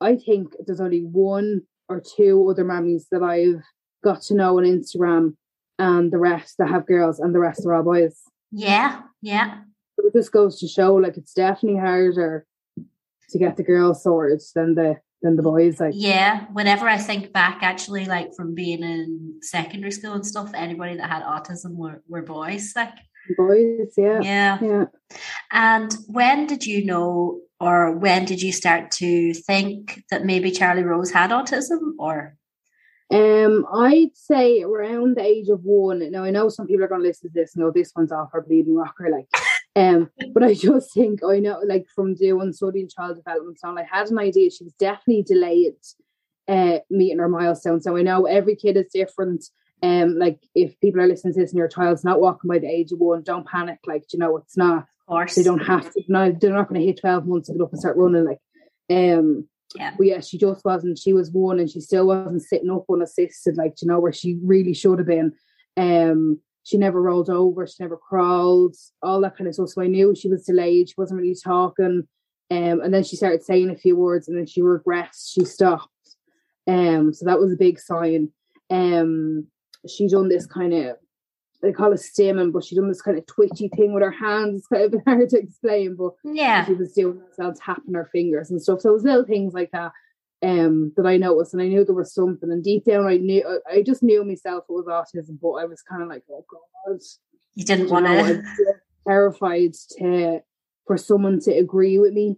I 0.00 0.16
think 0.16 0.54
there's 0.66 0.80
only 0.80 1.00
one 1.00 1.62
or 1.88 2.00
two 2.00 2.48
other 2.48 2.64
mummies 2.64 3.06
that 3.10 3.22
I've 3.22 3.62
got 4.04 4.22
to 4.22 4.34
know 4.34 4.58
on 4.58 4.64
Instagram, 4.64 5.36
and 5.78 6.12
the 6.12 6.18
rest 6.18 6.56
that 6.58 6.68
have 6.68 6.86
girls, 6.86 7.18
and 7.18 7.34
the 7.34 7.38
rest 7.38 7.64
are 7.66 7.74
all 7.74 7.82
boys. 7.82 8.20
Yeah, 8.50 9.02
yeah. 9.22 9.60
it 9.98 10.12
just 10.12 10.32
goes 10.32 10.58
to 10.60 10.68
show, 10.68 10.94
like, 10.94 11.16
it's 11.16 11.32
definitely 11.32 11.80
harder 11.80 12.46
to 13.30 13.38
get 13.38 13.56
the 13.56 13.62
girls 13.62 14.02
sorted 14.02 14.40
than 14.54 14.74
the 14.74 14.96
than 15.22 15.36
the 15.36 15.42
boys. 15.42 15.80
Like, 15.80 15.94
yeah. 15.96 16.44
Whenever 16.52 16.86
I 16.86 16.98
think 16.98 17.32
back, 17.32 17.62
actually, 17.62 18.04
like 18.04 18.34
from 18.34 18.54
being 18.54 18.82
in 18.82 19.38
secondary 19.42 19.90
school 19.90 20.12
and 20.12 20.26
stuff, 20.26 20.52
anybody 20.54 20.96
that 20.96 21.10
had 21.10 21.22
autism 21.22 21.76
were 21.76 22.02
were 22.08 22.22
boys. 22.22 22.72
Like, 22.76 22.92
boys, 23.36 23.94
yeah, 23.96 24.20
yeah, 24.22 24.58
yeah. 24.62 24.84
And 25.52 25.92
when 26.06 26.46
did 26.46 26.66
you 26.66 26.84
know 26.84 27.40
or 27.60 27.92
when 27.92 28.24
did 28.24 28.42
you 28.42 28.52
start 28.52 28.90
to 28.92 29.32
think 29.32 30.02
that 30.10 30.24
maybe 30.24 30.50
Charlie 30.50 30.82
Rose 30.82 31.10
had 31.10 31.30
autism 31.30 31.92
or? 31.98 32.36
Um 33.10 33.66
I'd 33.72 34.16
say 34.16 34.62
around 34.62 35.16
the 35.16 35.22
age 35.22 35.48
of 35.48 35.60
one 35.62 36.10
now 36.10 36.24
I 36.24 36.30
know 36.30 36.48
some 36.48 36.66
people 36.66 36.84
are 36.84 36.88
going 36.88 37.02
to 37.02 37.06
listen 37.06 37.30
to 37.30 37.34
this 37.34 37.54
and 37.54 37.62
know 37.62 37.70
this 37.70 37.92
one's 37.94 38.10
off 38.10 38.30
her 38.32 38.42
bleeding 38.42 38.74
rocker 38.74 39.08
like 39.10 39.28
um 39.76 40.10
but 40.32 40.42
I 40.42 40.54
just 40.54 40.92
think 40.92 41.22
I 41.22 41.38
know 41.38 41.60
like 41.64 41.86
from 41.94 42.14
doing 42.14 42.52
studying 42.52 42.88
child 42.88 43.16
development 43.16 43.60
so 43.60 43.76
I 43.76 43.84
had 43.84 44.10
an 44.10 44.18
idea 44.18 44.50
she 44.50 44.64
was 44.64 44.72
definitely 44.74 45.22
delayed 45.22 45.74
uh 46.48 46.78
meeting 46.90 47.18
her 47.18 47.28
milestone. 47.28 47.80
So 47.80 47.96
I 47.96 48.02
know 48.02 48.26
every 48.26 48.56
kid 48.56 48.76
is 48.76 48.86
different 48.92 49.44
um 49.84 50.18
like 50.18 50.40
if 50.56 50.78
people 50.80 51.00
are 51.00 51.06
listening 51.06 51.34
to 51.34 51.40
this 51.40 51.52
and 51.52 51.58
your 51.58 51.68
child's 51.68 52.04
not 52.04 52.20
walking 52.20 52.48
by 52.48 52.58
the 52.58 52.66
age 52.66 52.90
of 52.90 52.98
one 52.98 53.22
don't 53.22 53.46
panic 53.46 53.78
like 53.86 54.04
you 54.12 54.18
know 54.18 54.36
it's 54.36 54.56
not 54.56 54.86
course. 55.06 55.34
They 55.34 55.42
don't 55.42 55.64
have 55.64 55.92
to. 55.92 56.02
No, 56.08 56.32
they're 56.32 56.52
not 56.52 56.68
going 56.68 56.80
to 56.80 56.86
hit 56.86 57.00
12 57.00 57.26
months 57.26 57.48
to 57.48 57.54
get 57.54 57.62
up 57.62 57.72
and 57.72 57.80
start 57.80 57.96
running. 57.96 58.24
Like, 58.24 58.40
um, 58.90 59.48
yeah. 59.74 59.94
But 59.96 60.06
yeah, 60.06 60.20
she 60.20 60.38
just 60.38 60.64
wasn't. 60.64 60.98
She 60.98 61.12
was 61.12 61.30
one, 61.30 61.58
and 61.58 61.70
she 61.70 61.80
still 61.80 62.06
wasn't 62.06 62.42
sitting 62.42 62.70
up 62.70 62.84
unassisted, 62.90 63.56
like 63.56 63.74
you 63.82 63.88
know, 63.88 64.00
where 64.00 64.12
she 64.12 64.38
really 64.42 64.74
should 64.74 64.98
have 64.98 65.08
been. 65.08 65.32
Um, 65.76 66.40
she 66.62 66.78
never 66.78 67.00
rolled 67.00 67.30
over. 67.30 67.66
She 67.66 67.76
never 67.80 67.96
crawled. 67.96 68.76
All 69.02 69.20
that 69.20 69.36
kind 69.36 69.48
of 69.48 69.54
stuff. 69.54 69.70
So 69.70 69.82
I 69.82 69.86
knew 69.86 70.14
she 70.14 70.28
was 70.28 70.44
delayed. 70.44 70.88
She 70.88 70.94
wasn't 70.96 71.20
really 71.20 71.36
talking. 71.42 72.06
Um, 72.50 72.80
and 72.80 72.94
then 72.94 73.02
she 73.02 73.16
started 73.16 73.42
saying 73.42 73.70
a 73.70 73.76
few 73.76 73.96
words, 73.96 74.28
and 74.28 74.38
then 74.38 74.46
she 74.46 74.62
regressed. 74.62 75.32
She 75.32 75.44
stopped. 75.44 75.90
Um, 76.66 77.12
so 77.12 77.24
that 77.26 77.38
was 77.38 77.52
a 77.52 77.56
big 77.56 77.78
sign. 77.78 78.30
Um, 78.70 79.46
she 79.88 80.08
done 80.08 80.28
this 80.28 80.46
kind 80.46 80.72
of 80.72 80.96
they 81.62 81.72
call 81.72 81.92
it 81.92 82.00
stimming, 82.00 82.52
but 82.52 82.64
she 82.64 82.76
done 82.76 82.88
this 82.88 83.02
kind 83.02 83.18
of 83.18 83.26
twitchy 83.26 83.68
thing 83.68 83.92
with 83.92 84.02
her 84.02 84.10
hands. 84.10 84.58
It's 84.58 84.66
kind 84.66 84.94
of 84.94 85.00
hard 85.06 85.28
to 85.30 85.38
explain, 85.38 85.96
but 85.96 86.12
yeah, 86.24 86.64
she 86.64 86.74
was 86.74 86.92
doing 86.92 87.20
herself 87.20 87.56
tapping 87.58 87.94
her 87.94 88.08
fingers 88.12 88.50
and 88.50 88.60
stuff. 88.60 88.80
So 88.80 88.90
it 88.90 88.94
was 88.94 89.04
little 89.04 89.24
things 89.24 89.54
like 89.54 89.70
that 89.72 89.92
um 90.42 90.92
that 90.96 91.06
I 91.06 91.16
noticed, 91.16 91.54
and 91.54 91.62
I 91.62 91.68
knew 91.68 91.84
there 91.84 91.94
was 91.94 92.14
something. 92.14 92.50
And 92.50 92.62
deep 92.62 92.84
down, 92.84 93.06
I 93.06 93.16
knew 93.16 93.60
I 93.70 93.82
just 93.82 94.02
knew 94.02 94.24
myself 94.24 94.64
it 94.68 94.72
was 94.72 94.86
autism, 94.86 95.38
but 95.40 95.52
I 95.52 95.64
was 95.64 95.82
kind 95.82 96.02
of 96.02 96.08
like, 96.08 96.24
oh 96.30 96.44
god, 96.50 97.00
you 97.54 97.64
didn't 97.64 97.90
want 97.90 98.06
to. 98.06 98.42
Terrified 99.06 99.74
to 99.98 100.40
for 100.84 100.98
someone 100.98 101.38
to 101.40 101.52
agree 101.52 101.96
with 101.98 102.12
me 102.12 102.36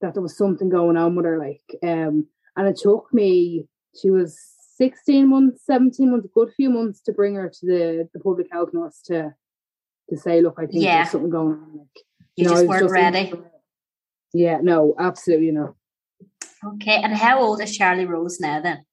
that 0.00 0.14
there 0.14 0.22
was 0.22 0.36
something 0.36 0.68
going 0.68 0.96
on 0.96 1.14
with 1.14 1.24
her, 1.24 1.38
like 1.38 1.62
um, 1.82 2.26
and 2.56 2.68
it 2.68 2.76
took 2.76 3.12
me. 3.14 3.66
She 4.00 4.10
was 4.10 4.36
16 4.78 5.28
months, 5.28 5.62
17 5.66 6.10
months, 6.10 6.26
a 6.26 6.28
good 6.28 6.52
few 6.56 6.70
months 6.70 7.00
to 7.02 7.12
bring 7.12 7.34
her 7.34 7.48
to 7.48 7.66
the, 7.66 8.08
the 8.14 8.20
public 8.20 8.46
health 8.50 8.70
nurse 8.72 9.00
to 9.06 9.34
to 10.08 10.16
say, 10.16 10.40
look, 10.40 10.54
I 10.56 10.64
think 10.64 10.82
yeah. 10.82 10.98
there's 10.98 11.10
something 11.10 11.28
going 11.28 11.52
on. 11.52 11.78
Like, 11.78 12.04
you, 12.36 12.44
you 12.44 12.44
know, 12.44 12.50
just 12.54 12.66
weren't 12.66 12.82
just 12.84 12.92
ready. 12.92 13.32
Yeah, 14.32 14.60
no, 14.62 14.94
absolutely 14.98 15.50
not. 15.50 15.74
Okay, 16.64 17.02
and 17.02 17.12
how 17.12 17.40
old 17.40 17.60
is 17.60 17.76
Charlie 17.76 18.06
Rose 18.06 18.40
now 18.40 18.62
then? 18.62 18.84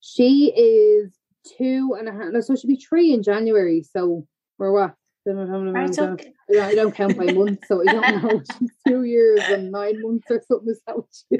She 0.00 0.52
is 0.54 1.10
two 1.56 1.96
and 1.98 2.08
a 2.08 2.12
half. 2.12 2.32
No, 2.32 2.40
so 2.40 2.54
she'll 2.54 2.68
be 2.68 2.76
three 2.76 3.14
in 3.14 3.22
January. 3.22 3.82
So 3.82 4.26
we're 4.58 4.72
what? 4.72 4.94
Right, 5.26 5.98
okay. 5.98 6.32
I 6.60 6.74
don't 6.74 6.94
count 6.94 7.16
by 7.16 7.26
months, 7.26 7.68
so 7.68 7.82
I 7.82 7.92
don't 7.92 8.22
know. 8.24 8.42
She's 8.58 8.70
two 8.88 9.04
years 9.04 9.40
and 9.48 9.70
nine 9.70 10.00
months 10.02 10.26
or 10.30 10.42
something. 10.48 10.70
Is 10.70 10.80
that 10.86 10.96
what 10.96 11.06
she 11.12 11.38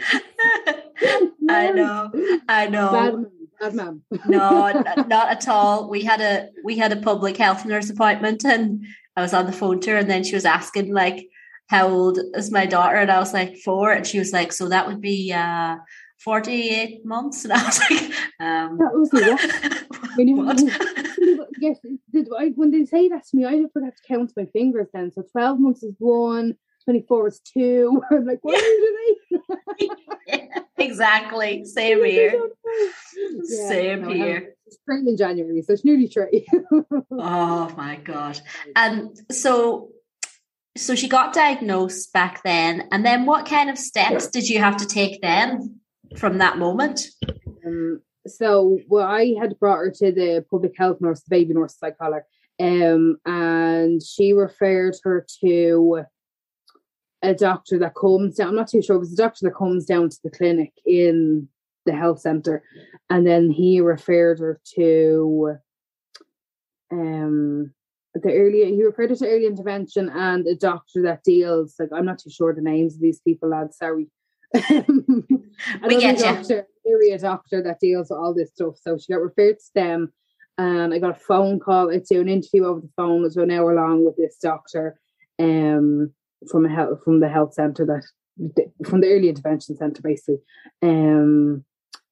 I 1.48 1.70
know, 1.74 2.10
I 2.48 2.66
know. 2.66 2.92
Bad 2.92 3.14
bad 3.60 3.74
man. 3.74 4.02
no, 4.26 4.82
not 5.08 5.30
at 5.30 5.48
all. 5.48 5.88
We 5.88 6.02
had 6.02 6.20
a 6.20 6.48
we 6.64 6.76
had 6.76 6.92
a 6.92 7.00
public 7.00 7.36
health 7.36 7.64
nurse 7.64 7.90
appointment, 7.90 8.44
and 8.44 8.84
I 9.16 9.22
was 9.22 9.34
on 9.34 9.46
the 9.46 9.52
phone 9.52 9.80
to 9.80 9.92
her, 9.92 9.98
and 9.98 10.10
then 10.10 10.24
she 10.24 10.34
was 10.34 10.44
asking 10.44 10.92
like, 10.92 11.28
"How 11.68 11.88
old 11.88 12.18
is 12.34 12.50
my 12.50 12.66
daughter?" 12.66 12.96
And 12.96 13.10
I 13.10 13.18
was 13.18 13.32
like, 13.32 13.56
four, 13.58 13.92
and 13.92 14.06
she 14.06 14.18
was 14.18 14.32
like, 14.32 14.52
"So 14.52 14.68
that 14.68 14.86
would 14.86 15.00
be." 15.00 15.32
uh 15.32 15.76
48 16.20 17.06
months 17.06 17.44
and 17.44 17.52
I 17.54 17.64
was 17.64 17.80
like 17.80 18.02
um, 18.40 18.76
that 18.76 18.92
was 18.92 19.08
what? 20.20 20.60
yes, 21.60 21.78
did 22.12 22.28
I, 22.38 22.48
when 22.48 22.70
they 22.70 22.84
say 22.84 23.08
that 23.08 23.26
to 23.28 23.36
me, 23.36 23.46
I 23.46 23.54
would 23.54 23.84
have 23.84 23.94
to 23.94 24.02
count 24.06 24.34
my 24.36 24.44
fingers 24.46 24.88
then. 24.92 25.10
So 25.12 25.22
12 25.32 25.58
months 25.58 25.82
is 25.82 25.94
one, 25.98 26.58
24 26.84 27.28
is 27.28 27.40
two. 27.40 28.02
I'm 28.10 28.26
like, 28.26 28.40
what 28.42 28.62
are 28.62 28.66
you 28.66 29.16
doing? 29.30 29.40
yeah, 30.26 30.60
exactly. 30.80 31.64
Same 31.64 32.04
here. 32.04 32.50
Yeah, 33.14 33.68
Same 33.68 34.02
no, 34.02 34.10
here. 34.10 34.54
It's 34.66 34.76
spring 34.76 35.06
in 35.06 35.16
January, 35.16 35.62
so 35.62 35.72
it's 35.72 35.84
nearly 35.84 36.06
three. 36.06 36.46
oh 37.10 37.72
my 37.76 37.96
God. 38.02 38.40
And 38.76 39.18
so 39.30 39.90
so 40.76 40.94
she 40.94 41.08
got 41.08 41.34
diagnosed 41.34 42.12
back 42.12 42.42
then 42.44 42.88
and 42.92 43.04
then 43.04 43.26
what 43.26 43.44
kind 43.44 43.68
of 43.68 43.76
steps 43.76 44.28
did 44.28 44.48
you 44.48 44.60
have 44.60 44.76
to 44.76 44.86
take 44.86 45.20
then 45.20 45.80
from 46.16 46.38
that 46.38 46.58
moment 46.58 47.08
um, 47.66 48.00
so 48.26 48.78
well, 48.88 49.06
I 49.06 49.34
had 49.40 49.58
brought 49.58 49.78
her 49.78 49.90
to 49.90 50.12
the 50.12 50.44
public 50.50 50.74
health 50.76 51.00
nurse, 51.00 51.20
the 51.22 51.30
baby 51.30 51.54
nurse, 51.54 51.76
I 51.82 51.90
call 51.90 52.12
her, 52.12 52.26
um, 52.58 53.16
and 53.24 54.02
she 54.02 54.32
referred 54.32 54.96
her 55.04 55.26
to 55.42 56.04
a 57.22 57.34
doctor 57.34 57.78
that 57.78 57.94
comes 57.94 58.36
down. 58.36 58.48
I'm 58.48 58.56
not 58.56 58.68
too 58.68 58.82
sure. 58.82 58.96
It 58.96 59.00
was 59.00 59.12
a 59.12 59.16
doctor 59.16 59.46
that 59.46 59.56
comes 59.56 59.84
down 59.84 60.08
to 60.08 60.18
the 60.24 60.30
clinic 60.30 60.72
in 60.86 61.48
the 61.86 61.92
health 61.92 62.20
center, 62.20 62.62
and 63.08 63.26
then 63.26 63.50
he 63.50 63.80
referred 63.80 64.38
her 64.38 64.60
to 64.76 65.56
um 66.92 67.72
the 68.14 68.32
early 68.32 68.64
he 68.64 68.84
referred 68.84 69.10
her 69.10 69.16
to 69.16 69.28
early 69.28 69.46
intervention 69.46 70.08
and 70.08 70.44
a 70.46 70.56
doctor 70.56 71.02
that 71.02 71.22
deals 71.22 71.76
like 71.78 71.90
I'm 71.94 72.06
not 72.06 72.18
too 72.18 72.30
sure 72.30 72.54
the 72.54 72.60
names 72.60 72.96
of 72.96 73.00
these 73.00 73.20
people, 73.20 73.50
lads. 73.50 73.78
Sorry. 73.78 74.08
we 74.54 76.00
get 76.00 76.18
doctor, 76.18 76.66
area 76.86 77.18
doctor 77.18 77.62
that 77.62 77.78
deals 77.80 78.10
with 78.10 78.18
all 78.18 78.34
this 78.34 78.50
stuff. 78.50 78.74
So 78.82 78.98
she 78.98 79.12
got 79.12 79.22
referred 79.22 79.58
to 79.58 79.74
them, 79.74 80.12
and 80.58 80.92
I 80.92 80.98
got 80.98 81.16
a 81.16 81.20
phone 81.20 81.60
call. 81.60 81.88
It's 81.88 82.10
an 82.10 82.28
interview 82.28 82.66
over 82.66 82.80
the 82.80 82.90
phone. 82.96 83.20
It 83.20 83.22
was 83.22 83.36
an 83.36 83.50
hour 83.50 83.74
long 83.74 84.04
with 84.04 84.16
this 84.16 84.38
doctor, 84.42 84.98
um, 85.38 86.12
from 86.48 86.66
a 86.66 86.68
health 86.68 87.00
from 87.04 87.20
the 87.20 87.28
health 87.28 87.54
center 87.54 87.84
that 87.86 88.04
from 88.84 89.00
the 89.00 89.08
early 89.08 89.28
intervention 89.28 89.76
center, 89.76 90.00
basically. 90.02 90.38
Um, 90.82 91.64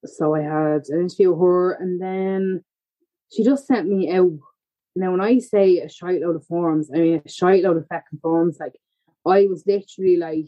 so 0.04 0.34
I 0.34 0.42
had 0.42 0.82
an 0.88 1.00
interview 1.00 1.30
with 1.32 1.40
her, 1.40 1.72
and 1.72 2.00
then 2.00 2.64
she 3.32 3.44
just 3.44 3.66
sent 3.66 3.88
me 3.88 4.12
out. 4.12 4.38
Now, 4.96 5.12
when 5.12 5.20
I 5.20 5.38
say 5.38 5.78
a 5.78 5.88
shite 5.88 6.20
load 6.20 6.36
of 6.36 6.46
forms, 6.46 6.90
I 6.92 6.98
mean 6.98 7.22
a 7.24 7.28
shite 7.28 7.62
load 7.62 7.76
of 7.76 7.86
fucking 7.88 8.20
forms. 8.20 8.58
Like 8.60 8.74
I 9.26 9.46
was 9.46 9.64
literally 9.66 10.16
like, 10.16 10.46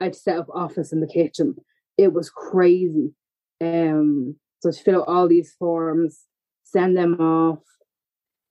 I'd 0.00 0.14
set 0.14 0.38
up 0.38 0.48
office 0.54 0.92
in 0.92 1.00
the 1.00 1.06
kitchen. 1.06 1.56
It 1.96 2.12
was 2.12 2.30
crazy. 2.30 3.12
Um, 3.60 4.36
so 4.60 4.70
to 4.70 4.82
fill 4.82 5.02
out 5.02 5.08
all 5.08 5.28
these 5.28 5.52
forms, 5.58 6.20
send 6.64 6.96
them 6.96 7.20
off, 7.20 7.62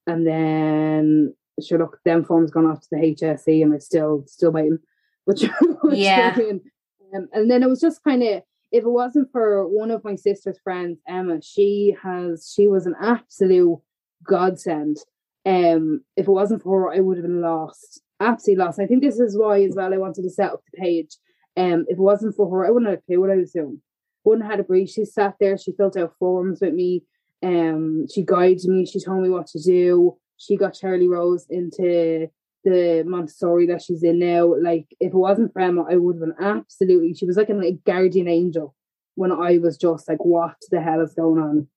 and 0.05 0.25
then 0.25 1.35
sure 1.65 1.79
look, 1.79 1.99
them 2.05 2.23
forms 2.23 2.51
gone 2.51 2.65
off 2.65 2.81
to 2.81 2.87
the 2.91 2.97
HSE, 2.97 3.61
and 3.61 3.71
they're 3.71 3.79
still 3.79 4.23
still 4.27 4.51
waiting. 4.51 4.79
Which 5.25 5.43
yeah, 5.91 6.37
um, 6.37 7.27
and 7.33 7.51
then 7.51 7.61
it 7.61 7.69
was 7.69 7.81
just 7.81 8.03
kind 8.03 8.23
of 8.23 8.43
if 8.71 8.83
it 8.83 8.89
wasn't 8.89 9.31
for 9.31 9.67
one 9.67 9.91
of 9.91 10.03
my 10.03 10.15
sister's 10.15 10.59
friends, 10.63 10.99
Emma, 11.07 11.41
she 11.41 11.95
has 12.01 12.53
she 12.55 12.67
was 12.67 12.85
an 12.85 12.95
absolute 13.01 13.79
godsend. 14.23 14.97
Um, 15.45 16.01
if 16.15 16.27
it 16.27 16.31
wasn't 16.31 16.63
for 16.63 16.81
her, 16.81 16.93
I 16.93 16.99
would 16.99 17.17
have 17.17 17.25
been 17.25 17.41
lost, 17.41 18.01
absolutely 18.19 18.63
lost. 18.63 18.79
I 18.79 18.85
think 18.85 19.01
this 19.01 19.19
is 19.19 19.37
why 19.37 19.63
as 19.63 19.75
well 19.75 19.93
I 19.93 19.97
wanted 19.97 20.23
to 20.23 20.29
set 20.29 20.51
up 20.51 20.61
the 20.71 20.77
page. 20.77 21.15
Um, 21.57 21.85
if 21.89 21.97
it 21.97 22.01
wasn't 22.01 22.35
for 22.35 22.49
her, 22.49 22.65
I 22.65 22.69
wouldn't 22.69 22.89
have 22.89 22.99
a 22.99 23.01
clue 23.01 23.19
what 23.19 23.31
I 23.31 23.35
was 23.35 23.51
doing 23.51 23.81
wouldn't 24.27 24.49
have 24.49 24.59
a 24.59 24.63
brief. 24.63 24.89
She 24.89 25.05
sat 25.05 25.35
there, 25.39 25.57
she 25.57 25.71
filled 25.71 25.97
out 25.97 26.13
forms 26.19 26.59
with 26.61 26.73
me, 26.73 27.03
um, 27.41 28.07
she 28.13 28.23
guided 28.23 28.65
me, 28.65 28.85
she 28.85 28.99
told 28.99 29.23
me 29.23 29.29
what 29.29 29.47
to 29.47 29.59
do. 29.59 30.17
She 30.37 30.57
got 30.57 30.73
Charlie 30.73 31.07
Rose 31.07 31.45
into 31.49 32.27
the 32.63 33.03
Montessori 33.05 33.67
that 33.67 33.81
she's 33.81 34.03
in 34.03 34.19
now. 34.19 34.55
Like, 34.55 34.87
if 34.99 35.13
it 35.13 35.17
wasn't 35.17 35.53
for 35.53 35.61
Emma, 35.61 35.85
I 35.89 35.95
would 35.95 36.15
have 36.15 36.21
been 36.21 36.45
absolutely, 36.45 37.13
she 37.13 37.25
was 37.25 37.37
like 37.37 37.49
a 37.49 37.53
like, 37.53 37.83
guardian 37.85 38.27
angel 38.27 38.75
when 39.15 39.31
I 39.31 39.57
was 39.57 39.77
just 39.77 40.07
like, 40.07 40.23
what 40.23 40.55
the 40.69 40.81
hell 40.81 41.01
is 41.01 41.13
going 41.13 41.41
on? 41.41 41.67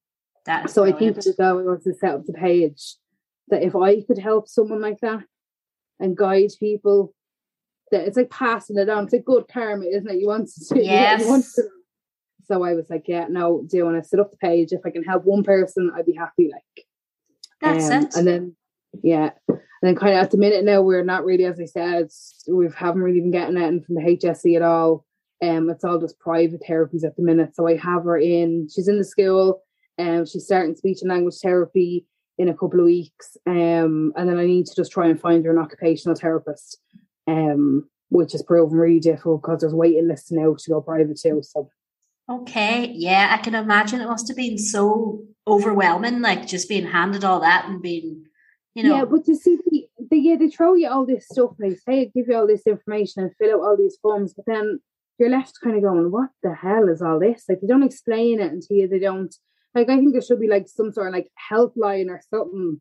That's 0.45 0.75
so 0.75 0.83
brilliant. 0.83 1.19
I 1.19 1.21
think 1.21 1.37
that 1.37 1.45
I 1.45 1.53
was 1.53 1.85
to 1.85 1.95
set 1.95 2.15
up 2.15 2.27
the 2.27 2.33
page 2.33 2.97
that 3.49 3.63
if 3.63 3.75
I 3.75 4.03
could 4.03 4.19
help 4.19 4.49
someone 4.49 4.81
like 4.81 5.01
that 5.01 5.25
and 5.99 6.17
guide 6.17 6.51
people, 6.59 7.15
that 7.91 8.07
it's 8.07 8.17
like 8.17 8.31
passing 8.31 8.79
it 8.79 8.89
on. 8.89 9.05
It's 9.05 9.13
like 9.13 9.25
good 9.25 9.49
karma, 9.49 9.85
isn't 9.85 10.11
it? 10.11 10.21
You 10.21 10.29
want 10.29 10.49
to, 10.49 10.83
yes. 10.83 11.23
you 11.23 11.29
want 11.29 11.45
to 11.57 11.63
so 12.51 12.65
I 12.65 12.75
was 12.75 12.91
like, 12.91 13.05
yeah, 13.07 13.27
no, 13.31 13.63
do 13.65 13.77
you 13.77 13.85
want 13.85 14.03
to 14.03 14.09
set 14.09 14.19
up 14.19 14.33
the 14.33 14.37
page? 14.37 14.73
If 14.73 14.81
I 14.85 14.91
can 14.91 15.05
help 15.05 15.25
one 15.25 15.45
person, 15.45 15.93
I'd 15.95 16.05
be 16.05 16.15
happy. 16.15 16.51
Like, 16.53 16.85
that's 17.61 17.91
um, 17.91 18.03
it. 18.03 18.15
And 18.17 18.27
then, 18.27 18.57
yeah, 19.03 19.31
and 19.49 19.61
then 19.83 19.97
kind 19.97 20.15
of 20.15 20.23
at 20.23 20.31
the 20.31 20.39
minute 20.39 20.65
now, 20.65 20.83
we're 20.83 21.05
not 21.05 21.25
really, 21.25 21.45
as 21.45 21.61
I 21.61 21.65
said, 21.65 22.09
we 22.49 22.69
haven't 22.77 23.03
really 23.03 23.21
been 23.21 23.31
getting 23.31 23.57
anything 23.57 23.83
from 23.83 23.95
the 23.97 24.03
HSE 24.03 24.57
at 24.57 24.63
all. 24.63 25.05
Um, 25.43 25.71
it's 25.71 25.85
all 25.85 25.99
just 25.99 26.19
private 26.19 26.63
therapies 26.69 27.05
at 27.05 27.17
the 27.17 27.23
minute. 27.23 27.57
So 27.57 27.67
I 27.67 27.77
have 27.77 28.05
her 28.05 28.19
in. 28.19 28.69
She's 28.69 28.89
in 28.89 28.99
the 28.99 29.05
school. 29.05 29.63
Um, 29.99 30.27
she's 30.27 30.45
starting 30.45 30.75
speech 30.75 30.99
and 31.01 31.11
language 31.11 31.37
therapy 31.43 32.07
in 32.37 32.49
a 32.49 32.55
couple 32.55 32.81
of 32.81 32.87
weeks. 32.87 33.37
Um, 33.47 34.13
and 34.17 34.29
then 34.29 34.39
I 34.39 34.45
need 34.45 34.67
to 34.67 34.75
just 34.75 34.93
try 34.93 35.09
and 35.09 35.21
find 35.21 35.45
her 35.45 35.51
an 35.51 35.59
occupational 35.59 36.17
therapist. 36.17 36.79
Um, 37.27 37.89
which 38.11 38.35
is 38.35 38.43
proven 38.43 38.77
really 38.77 39.01
difficult 39.01 39.41
because 39.41 39.61
there's 39.61 39.75
waiting 39.75 40.09
lists 40.09 40.31
now 40.31 40.55
to 40.55 40.71
go 40.71 40.81
private 40.81 41.19
too. 41.21 41.41
So 41.43 41.71
Okay, 42.31 42.93
yeah, 42.95 43.37
I 43.37 43.43
can 43.43 43.57
imagine 43.57 44.01
it 44.01 44.07
must 44.07 44.29
have 44.29 44.37
been 44.37 44.57
so 44.57 45.25
overwhelming, 45.49 46.21
like 46.21 46.47
just 46.47 46.69
being 46.69 46.87
handed 46.87 47.25
all 47.25 47.41
that 47.41 47.67
and 47.67 47.83
being, 47.83 48.25
you 48.75 48.85
know. 48.85 48.99
Yeah, 48.99 49.05
but 49.05 49.25
to 49.25 49.35
see 49.35 49.59
the, 49.67 49.87
the 50.11 50.17
yeah, 50.17 50.37
they 50.37 50.49
throw 50.49 50.75
you 50.75 50.89
all 50.89 51.05
this 51.05 51.27
stuff, 51.29 51.51
they 51.59 51.75
say 51.75 52.11
give 52.15 52.29
you 52.29 52.37
all 52.37 52.47
this 52.47 52.69
information 52.69 53.25
and 53.25 53.35
fill 53.37 53.57
out 53.57 53.67
all 53.67 53.77
these 53.77 53.99
forms, 54.01 54.33
but 54.33 54.47
then 54.47 54.79
you're 55.19 55.29
left 55.29 55.59
kind 55.63 55.77
of 55.77 55.83
going, 55.83 56.11
what 56.11 56.31
the 56.43 56.55
hell 56.55 56.89
is 56.89 57.03
all 57.03 57.19
this? 57.19 57.45
Like 57.49 57.61
they 57.61 57.67
don't 57.67 57.83
explain 57.83 58.41
it 58.41 58.53
until 58.53 58.77
you. 58.77 58.89
They 58.89 59.01
don't 59.01 59.35
like. 59.75 59.89
I 59.91 59.97
think 59.97 60.13
there 60.13 60.23
should 60.23 60.41
be 60.41 60.49
like 60.49 60.69
some 60.69 60.93
sort 60.93 61.09
of 61.09 61.13
like 61.13 61.29
helpline 61.53 62.09
or 62.09 62.21
something. 62.33 62.81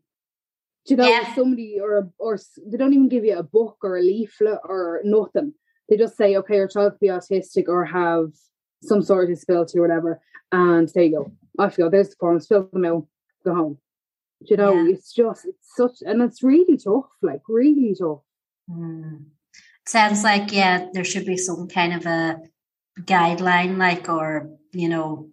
Do 0.85 0.93
you 0.93 0.95
know, 0.95 1.07
yeah. 1.07 1.35
somebody 1.35 1.79
or 1.81 2.09
or 2.17 2.39
they 2.65 2.77
don't 2.77 2.93
even 2.93 3.09
give 3.09 3.25
you 3.25 3.37
a 3.37 3.43
book 3.43 3.77
or 3.83 3.97
a 3.97 4.01
leaflet 4.01 4.59
or 4.63 5.01
nothing. 5.03 5.53
They 5.89 5.97
just 5.97 6.15
say, 6.15 6.37
okay, 6.37 6.55
your 6.55 6.67
child 6.67 6.93
could 6.93 6.99
be 6.99 7.07
autistic 7.07 7.67
or 7.67 7.83
have 7.85 8.29
some 8.81 9.01
sort 9.01 9.25
of 9.25 9.29
disability 9.29 9.77
or 9.77 9.81
whatever. 9.81 10.21
And 10.51 10.89
there 10.89 11.03
you 11.03 11.11
go. 11.11 11.31
I 11.57 11.69
feel 11.69 11.89
there's 11.89 12.09
the 12.09 12.15
forms, 12.19 12.47
fill 12.47 12.69
them 12.71 12.85
out, 12.85 13.05
go 13.45 13.53
home. 13.53 13.77
You 14.41 14.57
know, 14.57 14.73
yeah. 14.73 14.93
it's 14.93 15.13
just 15.13 15.45
it's 15.45 15.75
such 15.75 15.97
and 16.01 16.21
it's 16.21 16.41
really 16.41 16.77
tough, 16.77 17.09
like 17.21 17.41
really 17.49 17.93
tough. 17.99 18.21
Mm. 18.69 19.25
Sounds 19.85 20.23
like 20.23 20.53
yeah, 20.53 20.87
there 20.93 21.03
should 21.03 21.25
be 21.25 21.35
some 21.35 21.67
kind 21.67 21.93
of 21.93 22.05
a 22.05 22.39
guideline, 23.01 23.77
like 23.77 24.07
or 24.07 24.49
you 24.71 24.87
know, 24.87 25.29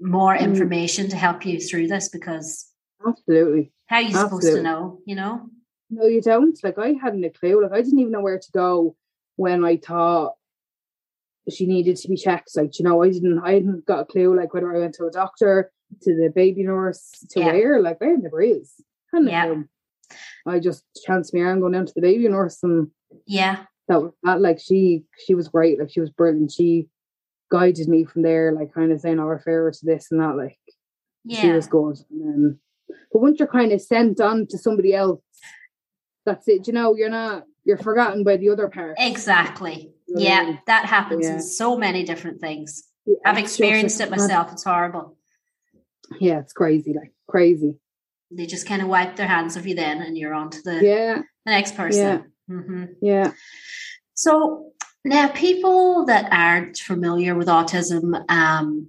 more 0.00 0.36
mm. 0.36 0.40
information 0.40 1.06
mm. 1.06 1.10
to 1.10 1.16
help 1.16 1.44
you 1.44 1.58
through 1.60 1.88
this 1.88 2.08
because 2.08 2.70
absolutely 3.06 3.72
How 3.86 3.96
are 3.96 4.02
you 4.02 4.08
Absolutely. 4.08 4.40
supposed 4.40 4.56
to 4.56 4.62
know, 4.62 5.00
you 5.04 5.16
know? 5.16 5.50
No, 5.90 6.06
you 6.06 6.20
don't. 6.20 6.58
Like 6.62 6.78
I 6.78 6.94
hadn't 7.02 7.24
a 7.24 7.30
clue. 7.30 7.62
Like 7.62 7.72
I 7.72 7.82
didn't 7.82 7.98
even 7.98 8.12
know 8.12 8.20
where 8.20 8.38
to 8.38 8.52
go 8.52 8.94
when 9.36 9.64
I 9.64 9.78
thought 9.78 10.34
she 11.52 11.66
needed 11.66 11.96
to 11.96 12.08
be 12.08 12.16
checked. 12.16 12.56
Like, 12.56 12.78
you 12.78 12.84
know, 12.84 13.02
I 13.02 13.10
didn't 13.10 13.40
I 13.40 13.54
hadn't 13.54 13.86
got 13.86 14.00
a 14.00 14.04
clue 14.04 14.36
like 14.36 14.54
whether 14.54 14.74
I 14.74 14.78
went 14.80 14.94
to 14.94 15.06
a 15.06 15.10
doctor, 15.10 15.70
to 16.02 16.14
the 16.14 16.30
baby 16.34 16.62
nurse, 16.62 17.10
to 17.30 17.40
yeah. 17.40 17.52
where. 17.52 17.80
Like 17.80 17.98
I 18.02 18.06
had 18.06 18.22
the 18.22 18.28
breeze. 18.28 18.74
yeah. 19.14 19.48
Um, 19.48 19.68
I 20.46 20.58
just 20.58 20.84
chanced 21.04 21.34
my 21.34 21.40
arm 21.40 21.60
going 21.60 21.72
down 21.72 21.86
to 21.86 21.92
the 21.94 22.00
baby 22.00 22.28
nurse 22.28 22.58
and 22.62 22.88
yeah. 23.26 23.64
That 23.88 24.02
was 24.02 24.12
that 24.22 24.40
like 24.40 24.60
she 24.60 25.04
she 25.26 25.34
was 25.34 25.48
great, 25.48 25.78
like 25.78 25.90
she 25.90 26.00
was 26.00 26.10
brilliant. 26.10 26.52
She 26.52 26.88
guided 27.50 27.88
me 27.88 28.04
from 28.04 28.22
there, 28.22 28.52
like 28.52 28.74
kind 28.74 28.92
of 28.92 29.00
saying 29.00 29.18
I'll 29.18 29.26
refer 29.26 29.64
her 29.64 29.70
to 29.70 29.86
this 29.86 30.08
and 30.10 30.20
that, 30.20 30.36
like 30.36 30.58
yeah. 31.24 31.40
she 31.40 31.50
was 31.50 31.66
good. 31.66 31.96
And 32.10 32.20
then 32.20 32.60
but 33.12 33.22
once 33.22 33.38
you're 33.38 33.48
kind 33.48 33.72
of 33.72 33.80
sent 33.80 34.20
on 34.20 34.46
to 34.48 34.58
somebody 34.58 34.94
else, 34.94 35.22
that's 36.26 36.48
it. 36.48 36.66
You 36.66 36.74
know, 36.74 36.94
you're 36.94 37.08
not 37.08 37.44
you're 37.68 37.76
forgotten 37.76 38.24
by 38.24 38.38
the 38.38 38.48
other 38.48 38.66
part. 38.68 38.96
Exactly. 38.98 39.92
Yeah, 40.08 40.56
that 40.66 40.86
happens 40.86 41.26
yeah. 41.26 41.34
in 41.34 41.42
so 41.42 41.76
many 41.76 42.02
different 42.02 42.40
things. 42.40 42.82
Yeah, 43.04 43.16
I've 43.26 43.36
experienced 43.36 44.00
it 44.00 44.10
myself. 44.10 44.50
It's 44.52 44.64
horrible. 44.64 45.18
Yeah, 46.18 46.38
it's 46.38 46.54
crazy, 46.54 46.94
like 46.94 47.12
crazy. 47.28 47.74
They 48.30 48.46
just 48.46 48.66
kind 48.66 48.80
of 48.80 48.88
wipe 48.88 49.16
their 49.16 49.28
hands 49.28 49.56
of 49.56 49.66
you 49.66 49.74
then, 49.74 50.00
and 50.00 50.16
you're 50.16 50.32
on 50.32 50.48
to 50.48 50.62
the 50.62 50.82
yeah 50.82 51.18
the 51.44 51.50
next 51.52 51.76
person. 51.76 52.00
Yeah. 52.48 52.54
Mm-hmm. 52.54 52.84
yeah. 53.02 53.32
So 54.14 54.72
now, 55.04 55.28
people 55.28 56.06
that 56.06 56.32
aren't 56.32 56.78
familiar 56.78 57.34
with 57.34 57.48
autism, 57.48 58.24
um, 58.30 58.88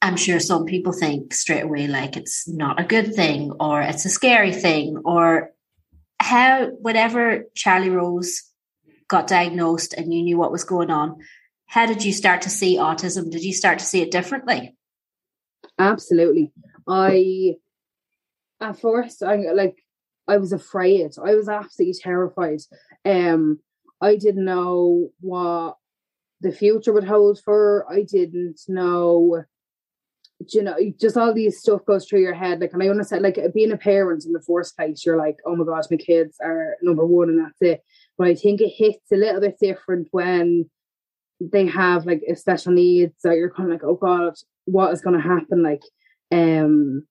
I'm 0.00 0.16
sure 0.16 0.38
some 0.38 0.64
people 0.64 0.92
think 0.92 1.34
straight 1.34 1.64
away 1.64 1.88
like 1.88 2.16
it's 2.16 2.48
not 2.48 2.80
a 2.80 2.84
good 2.84 3.14
thing 3.14 3.50
or 3.58 3.82
it's 3.82 4.04
a 4.04 4.08
scary 4.08 4.52
thing 4.52 4.98
or 5.04 5.51
how 6.22 6.66
whenever 6.80 7.44
Charlie 7.54 7.90
Rose 7.90 8.42
got 9.08 9.26
diagnosed 9.26 9.92
and 9.92 10.14
you 10.14 10.22
knew 10.22 10.38
what 10.38 10.52
was 10.52 10.64
going 10.64 10.90
on, 10.90 11.16
how 11.66 11.86
did 11.86 12.04
you 12.04 12.12
start 12.12 12.42
to 12.42 12.50
see 12.50 12.76
autism? 12.76 13.30
Did 13.30 13.42
you 13.42 13.52
start 13.52 13.78
to 13.80 13.84
see 13.84 14.02
it 14.02 14.10
differently? 14.10 14.76
Absolutely. 15.78 16.52
I 16.86 17.54
at 18.60 18.78
first 18.78 19.22
I 19.22 19.36
like 19.52 19.82
I 20.28 20.36
was 20.36 20.52
afraid. 20.52 21.10
I 21.22 21.34
was 21.34 21.48
absolutely 21.48 21.98
terrified. 22.00 22.60
Um 23.04 23.58
I 24.00 24.16
didn't 24.16 24.44
know 24.44 25.10
what 25.20 25.76
the 26.40 26.52
future 26.52 26.92
would 26.92 27.04
hold 27.04 27.40
for. 27.40 27.86
I 27.90 28.02
didn't 28.02 28.60
know 28.68 29.44
you 30.50 30.62
know, 30.62 30.76
just 31.00 31.16
all 31.16 31.32
these 31.32 31.58
stuff 31.58 31.84
goes 31.84 32.06
through 32.06 32.20
your 32.20 32.34
head. 32.34 32.60
Like, 32.60 32.72
and 32.72 32.82
I 32.82 32.88
understand, 32.88 33.22
like, 33.22 33.38
being 33.54 33.72
a 33.72 33.76
parent 33.76 34.24
in 34.24 34.32
the 34.32 34.40
first 34.40 34.76
place, 34.76 35.04
you're 35.04 35.16
like, 35.16 35.36
oh 35.46 35.56
my 35.56 35.64
gosh, 35.64 35.90
my 35.90 35.96
kids 35.96 36.36
are 36.42 36.76
number 36.82 37.04
one, 37.06 37.28
and 37.28 37.40
that's 37.44 37.60
it. 37.60 37.82
But 38.18 38.28
I 38.28 38.34
think 38.34 38.60
it 38.60 38.70
hits 38.70 39.10
a 39.12 39.16
little 39.16 39.40
bit 39.40 39.58
different 39.60 40.08
when 40.10 40.70
they 41.40 41.66
have 41.66 42.06
like 42.06 42.22
a 42.28 42.36
special 42.36 42.72
needs. 42.72 43.14
So 43.18 43.32
you're 43.32 43.50
kind 43.50 43.68
of 43.68 43.74
like, 43.74 43.84
oh 43.84 43.96
god, 43.96 44.34
what 44.64 44.92
is 44.92 45.00
going 45.00 45.16
to 45.16 45.28
happen? 45.28 45.62
Like, 45.62 45.82
um, 46.30 47.06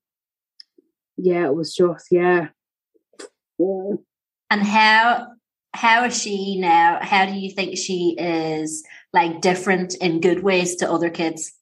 yeah, 1.18 1.46
it 1.46 1.56
was 1.56 1.76
just 1.76 2.08
yeah. 2.12 2.48
And 4.50 4.62
how 4.62 5.28
how 5.74 6.06
is 6.06 6.22
she 6.22 6.60
now? 6.60 7.00
How 7.02 7.26
do 7.26 7.34
you 7.34 7.52
think 7.52 7.78
she 7.78 8.16
is 8.18 8.84
like 9.14 9.42
different 9.42 9.96
in 9.96 10.22
good 10.22 10.44
ways 10.44 10.76
to 10.78 10.92
other 10.92 11.10
kids? 11.10 11.54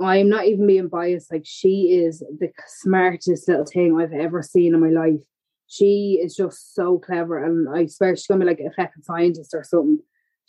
I'm 0.00 0.28
not 0.28 0.46
even 0.46 0.66
being 0.66 0.88
biased. 0.88 1.32
Like 1.32 1.44
she 1.44 1.90
is 1.92 2.20
the 2.20 2.50
smartest 2.66 3.48
little 3.48 3.66
thing 3.66 3.98
I've 4.00 4.12
ever 4.12 4.42
seen 4.42 4.74
in 4.74 4.80
my 4.80 4.88
life. 4.88 5.20
She 5.66 6.20
is 6.22 6.34
just 6.34 6.74
so 6.74 6.98
clever, 6.98 7.42
and 7.44 7.68
I 7.68 7.86
swear 7.86 8.16
she's 8.16 8.26
gonna 8.26 8.40
be 8.40 8.46
like 8.46 8.60
a 8.60 8.72
fucking 8.74 9.02
scientist 9.02 9.54
or 9.54 9.62
something. 9.62 10.00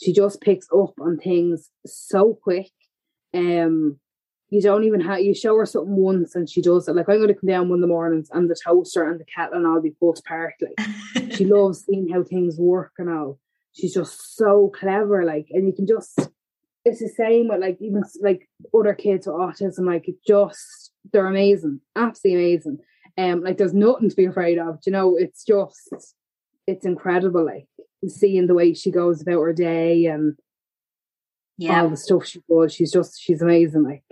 She 0.02 0.14
just 0.14 0.42
picks 0.42 0.68
up 0.74 0.94
on 1.00 1.18
things 1.18 1.70
so 1.86 2.34
quick. 2.42 2.72
Um, 3.34 4.00
you 4.52 4.62
don't 4.62 4.84
even 4.84 5.00
have 5.00 5.22
you 5.22 5.34
show 5.34 5.56
her 5.58 5.66
something 5.66 5.96
once 5.96 6.36
and 6.36 6.50
she 6.50 6.62
does 6.62 6.88
it. 6.88 6.96
Like 6.96 7.08
I'm 7.08 7.18
going 7.18 7.30
to 7.30 7.34
come 7.34 7.48
down 7.48 7.70
one 7.70 7.78
of 7.78 7.82
the 7.82 7.88
mornings 7.88 8.30
and 8.34 8.50
the 8.50 8.56
toaster 8.56 9.10
and 9.10 9.20
the 9.20 9.26
kettle 9.26 9.58
and 9.58 9.66
all 9.66 9.82
be 9.82 9.94
both 10.02 10.24
parked. 10.26 10.62
Like 10.62 11.32
she 11.36 11.46
loves 11.46 11.86
seeing 11.86 12.10
how 12.10 12.24
things 12.24 12.58
work 12.60 12.92
and 12.98 13.10
all. 13.10 13.40
She's 13.72 13.94
just 13.94 14.36
so 14.36 14.70
clever. 14.78 15.24
Like, 15.24 15.48
and 15.52 15.68
you 15.68 15.74
can 15.74 15.88
just 15.88 16.30
it's 16.84 17.00
the 17.00 17.10
same 17.10 17.48
with 17.48 17.60
like 17.60 17.78
even 17.80 18.04
like 18.22 18.50
other 18.74 18.94
kids 18.94 19.28
with 19.28 19.36
autism. 19.36 19.86
Like 19.86 20.10
just 20.26 20.92
they're 21.12 21.28
amazing, 21.28 21.82
absolutely 21.96 22.54
amazing. 22.54 22.80
Um, 23.18 23.44
like 23.44 23.58
there's 23.58 23.74
nothing 23.74 24.10
to 24.10 24.16
be 24.16 24.26
afraid 24.26 24.58
of. 24.58 24.80
You 24.86 24.92
know, 24.92 25.16
it's 25.16 25.44
just 25.44 26.16
it's 26.68 26.86
incredible. 26.86 27.46
Like 27.46 27.68
seeing 28.08 28.48
the 28.48 28.56
way 28.56 28.74
she 28.74 28.92
goes 28.92 29.22
about 29.22 29.42
her 29.42 29.54
day 29.54 30.06
and 30.06 30.38
yeah, 31.58 31.84
all 31.84 31.90
the 31.90 31.98
stuff 31.98 32.26
she 32.26 32.42
does. 32.50 32.74
She's 32.74 32.92
just 32.92 33.22
she's 33.22 33.42
amazing. 33.42 33.84
Like 33.84 34.04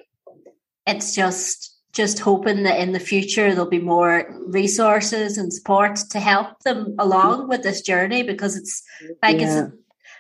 it's 0.85 1.15
just 1.15 1.77
just 1.91 2.19
hoping 2.19 2.63
that 2.63 2.79
in 2.79 2.91
the 2.91 2.99
future 2.99 3.49
there'll 3.49 3.67
be 3.67 3.79
more 3.79 4.27
resources 4.45 5.39
and 5.39 5.51
support 5.51 5.95
to 6.11 6.19
help 6.19 6.59
them 6.59 6.95
along 6.99 7.47
with 7.47 7.63
this 7.63 7.81
journey 7.81 8.21
because 8.21 8.55
it's 8.55 8.83
like 9.23 9.39
yeah. 9.39 9.63
it's 9.63 9.75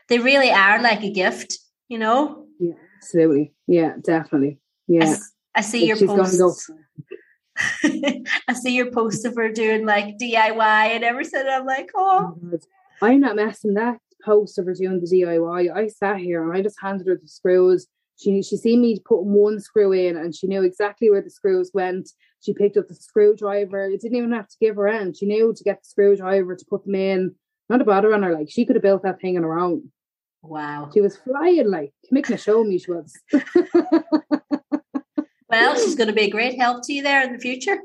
they 0.07 0.17
really 0.17 0.49
are 0.49 0.81
like 0.81 1.03
a 1.03 1.11
gift 1.11 1.59
you 1.89 1.97
know? 1.97 2.38
Yeah, 2.59 2.73
absolutely. 2.97 3.53
Yeah, 3.67 3.93
definitely. 4.03 4.59
Yeah. 4.87 5.15
I, 5.15 5.15
I 5.59 5.61
see 5.61 5.87
your 5.87 5.97
posts. 5.97 6.69
I 8.47 8.53
see 8.53 8.75
your 8.75 8.91
post 8.91 9.25
of 9.25 9.35
her 9.35 9.51
doing 9.51 9.85
like 9.85 10.17
DIY 10.17 10.59
and 10.59 11.03
everything. 11.03 11.45
I'm 11.49 11.65
like, 11.65 11.89
oh. 11.95 12.35
oh 12.41 12.57
I'm 13.01 13.19
not 13.19 13.35
messing 13.35 13.73
that 13.75 13.99
post 14.23 14.59
of 14.59 14.65
her 14.65 14.73
doing 14.73 14.99
the 14.99 15.07
DIY. 15.07 15.75
I 15.75 15.87
sat 15.87 16.17
here 16.17 16.43
and 16.43 16.57
I 16.57 16.61
just 16.61 16.79
handed 16.81 17.07
her 17.07 17.19
the 17.21 17.27
screws. 17.27 17.87
She 18.17 18.41
she 18.41 18.57
seen 18.57 18.81
me 18.81 18.99
putting 19.05 19.33
one 19.33 19.59
screw 19.59 19.93
in 19.93 20.17
and 20.17 20.35
she 20.35 20.47
knew 20.47 20.63
exactly 20.63 21.09
where 21.09 21.21
the 21.21 21.29
screws 21.29 21.71
went. 21.73 22.09
She 22.41 22.53
picked 22.53 22.77
up 22.77 22.87
the 22.87 22.95
screwdriver. 22.95 23.85
It 23.85 24.01
didn't 24.01 24.17
even 24.17 24.31
have 24.33 24.47
to 24.47 24.57
give 24.59 24.75
her 24.75 24.87
in. 24.87 25.13
She 25.13 25.25
knew 25.25 25.53
to 25.53 25.63
get 25.63 25.81
the 25.81 25.87
screwdriver 25.87 26.55
to 26.55 26.65
put 26.69 26.85
them 26.85 26.95
in. 26.95 27.35
Not 27.69 27.81
a 27.81 27.85
bother 27.85 28.13
on 28.13 28.23
her. 28.23 28.33
Like 28.33 28.49
she 28.49 28.65
could 28.65 28.75
have 28.75 28.83
built 28.83 29.03
that 29.03 29.21
thing 29.21 29.37
on 29.37 29.43
her 29.43 29.57
own. 29.57 29.91
Wow. 30.41 30.89
She 30.93 31.01
was 31.01 31.17
flying 31.17 31.69
like 31.69 31.93
making 32.11 32.35
a 32.35 32.37
show 32.37 32.63
me 32.63 32.79
she 32.79 32.91
was. 32.91 33.13
well, 35.49 35.75
she's 35.75 35.95
going 35.95 36.07
to 36.07 36.13
be 36.13 36.23
a 36.23 36.29
great 36.29 36.57
help 36.59 36.85
to 36.85 36.93
you 36.93 37.03
there 37.03 37.23
in 37.23 37.33
the 37.33 37.39
future. 37.39 37.77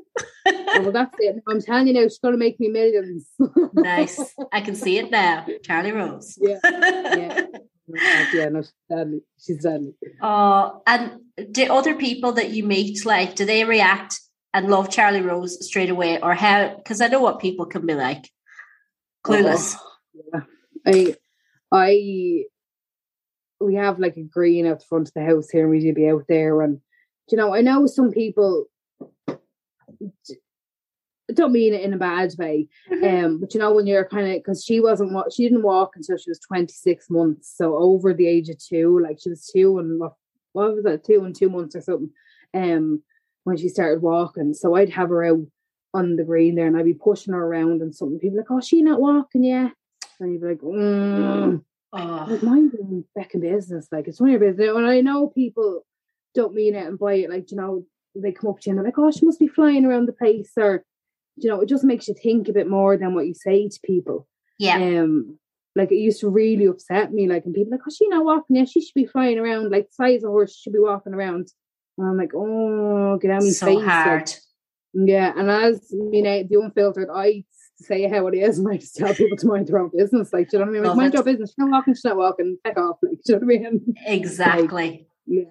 oh, 0.47 0.81
well, 0.81 0.91
that's 0.91 1.15
it. 1.19 1.43
I'm 1.47 1.61
telling 1.61 1.87
you 1.87 1.93
now, 1.93 2.03
she's 2.03 2.19
going 2.19 2.33
to 2.33 2.37
make 2.37 2.59
me 2.59 2.69
millions. 2.69 3.29
nice. 3.73 4.19
I 4.51 4.61
can 4.61 4.75
see 4.75 4.97
it 4.97 5.11
now. 5.11 5.45
Charlie 5.63 5.91
Rose. 5.91 6.37
Yeah. 6.39 6.59
Yeah. 6.63 7.45
yeah, 8.33 8.49
no, 8.49 8.61
she's 8.61 8.73
deadly. 8.89 9.21
She's 9.39 9.63
deadly. 9.63 9.93
Oh, 10.21 10.81
and 10.87 11.19
do 11.51 11.71
other 11.71 11.95
people 11.95 12.33
that 12.33 12.49
you 12.49 12.63
meet 12.63 13.05
like 13.05 13.35
do 13.35 13.45
they 13.45 13.63
react 13.63 14.19
and 14.53 14.69
love 14.69 14.89
Charlie 14.89 15.21
Rose 15.21 15.63
straight 15.65 15.89
away, 15.89 16.19
or 16.21 16.33
how? 16.33 16.75
Because 16.77 17.01
I 17.01 17.07
know 17.07 17.21
what 17.21 17.39
people 17.39 17.65
can 17.65 17.85
be 17.85 17.93
like, 17.93 18.29
oh, 19.25 19.31
clueless. 19.31 19.75
Oh, 19.75 19.91
yeah. 20.33 20.41
I 20.85 21.15
I 21.71 22.45
we 23.59 23.75
have 23.75 23.99
like 23.99 24.17
a 24.17 24.23
green 24.23 24.65
out 24.65 24.79
the 24.79 24.85
front 24.85 25.07
of 25.07 25.13
the 25.13 25.25
house 25.25 25.49
here 25.49 25.63
and 25.63 25.71
we 25.71 25.79
do 25.79 25.93
be 25.93 26.09
out 26.09 26.25
there 26.27 26.61
and 26.61 26.79
you 27.29 27.37
know 27.37 27.53
I 27.53 27.61
know 27.61 27.87
some 27.87 28.11
people 28.11 28.67
don't 31.33 31.51
mean 31.51 31.73
it 31.73 31.81
in 31.81 31.93
a 31.93 31.97
bad 31.97 32.33
way 32.37 32.67
mm-hmm. 32.89 33.25
um 33.25 33.39
but 33.39 33.53
you 33.53 33.59
know 33.59 33.73
when 33.73 33.87
you're 33.87 34.05
kind 34.05 34.27
of 34.27 34.33
because 34.35 34.63
she 34.63 34.79
wasn't 34.79 35.11
what 35.11 35.33
she 35.33 35.43
didn't 35.43 35.63
walk 35.63 35.93
until 35.95 36.17
she 36.17 36.29
was 36.29 36.39
26 36.39 37.09
months 37.09 37.53
so 37.55 37.75
over 37.75 38.13
the 38.13 38.27
age 38.27 38.49
of 38.49 38.57
two 38.59 38.99
like 38.99 39.19
she 39.19 39.29
was 39.29 39.47
two 39.47 39.79
and 39.79 39.99
what, 39.99 40.13
what 40.53 40.75
was 40.75 40.83
that 40.83 41.03
two 41.03 41.23
and 41.23 41.35
two 41.35 41.49
months 41.49 41.75
or 41.75 41.81
something 41.81 42.11
um 42.53 43.01
when 43.43 43.57
she 43.57 43.69
started 43.69 44.01
walking 44.01 44.53
so 44.53 44.75
I'd 44.75 44.89
have 44.89 45.09
her 45.09 45.25
out 45.25 45.45
on 45.93 46.15
the 46.15 46.23
green 46.23 46.55
there 46.55 46.67
and 46.67 46.77
I'd 46.77 46.85
be 46.85 46.93
pushing 46.93 47.33
her 47.33 47.43
around 47.43 47.81
and 47.81 47.95
something 47.95 48.19
people 48.19 48.37
like 48.37 48.51
oh 48.51 48.61
she 48.61 48.81
not 48.81 49.01
walking 49.01 49.43
yet 49.43 49.71
and 50.19 50.31
you'd 50.31 50.41
be 50.41 50.47
like, 50.47 50.59
mm. 50.59 51.61
oh. 51.93 52.25
like 52.29 52.43
mind 52.43 52.73
your 52.73 53.03
fucking 53.17 53.41
business. 53.41 53.87
Like 53.91 54.07
it's 54.07 54.19
one 54.19 54.29
of 54.29 54.41
your 54.41 54.51
business. 54.51 54.75
And 54.75 54.85
I 54.85 55.01
know 55.01 55.27
people 55.27 55.85
don't 56.33 56.53
mean 56.53 56.75
it 56.75 56.85
and 56.85 56.99
buy 56.99 57.15
it. 57.15 57.29
Like 57.29 57.51
you 57.51 57.57
know, 57.57 57.85
they 58.15 58.31
come 58.31 58.49
up 58.49 58.59
to 58.61 58.69
you 58.69 58.71
and 58.71 58.79
they're 58.79 58.85
like, 58.85 58.97
"Oh, 58.97 59.11
she 59.11 59.25
must 59.25 59.39
be 59.39 59.47
flying 59.47 59.85
around 59.85 60.07
the 60.07 60.13
place," 60.13 60.51
or 60.57 60.83
you 61.37 61.49
know, 61.49 61.61
it 61.61 61.69
just 61.69 61.83
makes 61.83 62.07
you 62.07 62.13
think 62.13 62.47
a 62.47 62.53
bit 62.53 62.69
more 62.69 62.97
than 62.97 63.13
what 63.13 63.27
you 63.27 63.33
say 63.33 63.67
to 63.67 63.79
people. 63.83 64.27
Yeah. 64.57 64.77
Um, 64.77 65.37
like 65.75 65.91
it 65.91 65.95
used 65.95 66.21
to 66.21 66.29
really 66.29 66.65
upset 66.65 67.11
me. 67.11 67.27
Like, 67.27 67.45
and 67.45 67.53
people 67.53 67.71
like, 67.71 67.81
"Oh, 67.85 67.91
she's 67.91 68.07
not 68.09 68.25
walking? 68.25 68.55
Yeah, 68.55 68.65
she 68.65 68.81
should 68.81 68.93
be 68.93 69.05
flying 69.05 69.37
around. 69.37 69.71
Like, 69.71 69.87
the 69.87 69.93
size 69.93 70.23
of 70.23 70.29
horse, 70.29 70.55
she 70.55 70.63
should 70.63 70.73
be 70.73 70.79
walking 70.79 71.13
around." 71.13 71.49
And 71.97 72.07
I'm 72.07 72.17
like, 72.17 72.33
"Oh, 72.33 73.17
get 73.17 73.31
out 73.31 73.39
of 73.39 73.43
my 73.43 73.49
so 73.49 73.65
face!" 73.65 73.85
hard. 73.85 74.21
Like, 74.21 75.09
yeah, 75.09 75.33
and 75.35 75.49
as 75.49 75.91
you 75.91 76.21
know, 76.21 76.43
the 76.43 76.61
unfiltered, 76.61 77.09
I 77.13 77.43
say 77.77 78.07
how 78.07 78.27
it 78.27 78.35
is 78.35 78.57
and 78.57 78.67
I 78.69 78.77
just 78.77 78.95
tell 78.95 79.13
people 79.13 79.37
to 79.37 79.47
mind 79.47 79.67
their 79.67 79.79
own 79.79 79.91
business. 79.95 80.31
Like, 80.31 80.49
do 80.49 80.57
you 80.57 80.65
know 80.65 80.71
what 80.71 80.77
I 80.77 80.79
mean? 80.79 80.87
Like, 80.87 80.97
mind 80.97 81.13
your 81.13 81.23
business. 81.23 81.49
She's 81.51 81.57
not 81.57 81.71
walking, 81.71 81.93
she's 81.93 82.05
not 82.05 82.17
walking, 82.17 82.57
heck 82.63 82.77
off. 82.77 82.97
Like, 83.03 83.21
do 83.25 83.33
you 83.33 83.39
know 83.39 83.45
what 83.45 83.55
I 83.55 83.59
mean? 83.59 83.95
Exactly. 84.05 85.07
Like, 85.27 85.47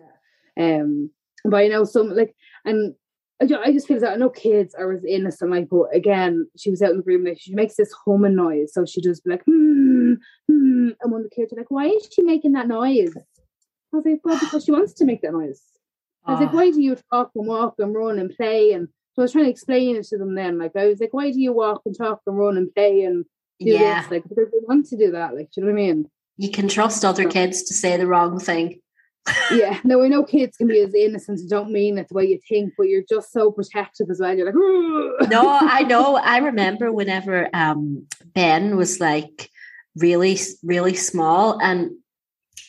yeah. 0.56 0.80
Um, 0.80 1.10
but 1.44 1.56
I 1.56 1.68
know 1.68 1.84
some 1.84 2.14
like 2.14 2.34
and 2.64 2.94
I 3.42 3.46
just, 3.46 3.60
I 3.66 3.72
just 3.72 3.88
feel 3.88 4.00
that 4.00 4.12
I 4.12 4.16
know 4.16 4.30
kids 4.30 4.74
are 4.74 4.92
as 4.92 5.04
innocent, 5.04 5.50
like, 5.50 5.68
but 5.68 5.86
again, 5.92 6.48
she 6.56 6.70
was 6.70 6.80
out 6.82 6.92
in 6.92 6.98
the 6.98 7.02
room, 7.02 7.24
like, 7.24 7.40
she 7.40 7.52
makes 7.52 7.74
this 7.74 7.92
humming 8.04 8.36
noise, 8.36 8.72
so 8.72 8.86
she 8.86 9.00
just 9.00 9.24
be 9.24 9.30
like, 9.32 9.42
hmm, 9.44 10.14
hmm, 10.48 10.90
and 11.00 11.12
one 11.12 11.22
of 11.22 11.24
the 11.24 11.34
kids 11.34 11.52
are 11.52 11.56
like, 11.56 11.70
why 11.70 11.86
is 11.86 12.08
she 12.12 12.22
making 12.22 12.52
that 12.52 12.68
noise? 12.68 13.12
I 13.16 13.96
was 13.96 14.04
like, 14.06 14.20
well, 14.24 14.38
because 14.38 14.64
she 14.64 14.70
wants 14.72 14.92
to 14.94 15.04
make 15.04 15.20
that 15.22 15.32
noise. 15.32 15.60
I 16.26 16.32
was 16.32 16.40
like, 16.40 16.52
Oh. 16.52 16.56
why 16.56 16.70
do 16.70 16.80
you 16.80 16.96
talk 17.12 17.32
and 17.34 17.46
walk 17.46 17.74
and 17.78 17.94
run 17.94 18.18
and 18.18 18.34
play? 18.34 18.72
And 18.72 18.88
so 19.14 19.22
I 19.22 19.24
was 19.24 19.32
trying 19.32 19.44
to 19.44 19.50
explain 19.50 19.96
it 19.96 20.04
to 20.08 20.18
them 20.18 20.34
then. 20.34 20.58
Like, 20.58 20.72
I 20.76 20.86
was 20.86 21.00
like, 21.00 21.14
why 21.14 21.30
do 21.30 21.40
you 21.40 21.52
walk 21.52 21.82
and 21.86 21.96
talk 21.96 22.20
and 22.26 22.36
run 22.38 22.56
and 22.56 22.74
play 22.74 23.02
and 23.04 23.24
do 23.60 23.70
Yeah. 23.70 24.02
this? 24.02 24.10
Like, 24.10 24.22
because 24.28 24.50
they 24.50 24.58
want 24.62 24.86
to 24.86 24.96
do 24.96 25.12
that. 25.12 25.34
Like, 25.34 25.50
do 25.52 25.60
you 25.60 25.66
know 25.66 25.72
what 25.72 25.80
I 25.80 25.82
mean? 25.84 26.10
You 26.36 26.50
can 26.50 26.66
trust 26.68 27.04
other 27.04 27.28
kids 27.28 27.62
to 27.64 27.74
say 27.74 27.96
the 27.96 28.06
wrong 28.08 28.40
thing. 28.40 28.80
yeah. 29.52 29.78
No, 29.84 30.02
I 30.02 30.08
know 30.08 30.24
kids 30.24 30.56
can 30.56 30.66
be 30.66 30.80
as 30.80 30.94
innocent 30.94 31.38
and 31.40 31.48
don't 31.48 31.70
mean 31.70 31.96
it 31.96 32.08
the 32.08 32.14
way 32.14 32.24
you 32.26 32.40
think, 32.48 32.74
but 32.76 32.88
you're 32.88 33.04
just 33.08 33.32
so 33.32 33.52
protective 33.52 34.10
as 34.10 34.18
well. 34.20 34.36
You're 34.36 34.46
like, 34.46 35.30
no, 35.30 35.48
I 35.60 35.82
know. 35.88 36.16
I 36.16 36.38
remember 36.38 36.92
whenever 36.92 37.48
um, 37.54 38.06
Ben 38.34 38.76
was 38.76 38.98
like 39.00 39.48
really, 39.96 40.36
really 40.64 40.94
small 40.94 41.58
and 41.62 41.92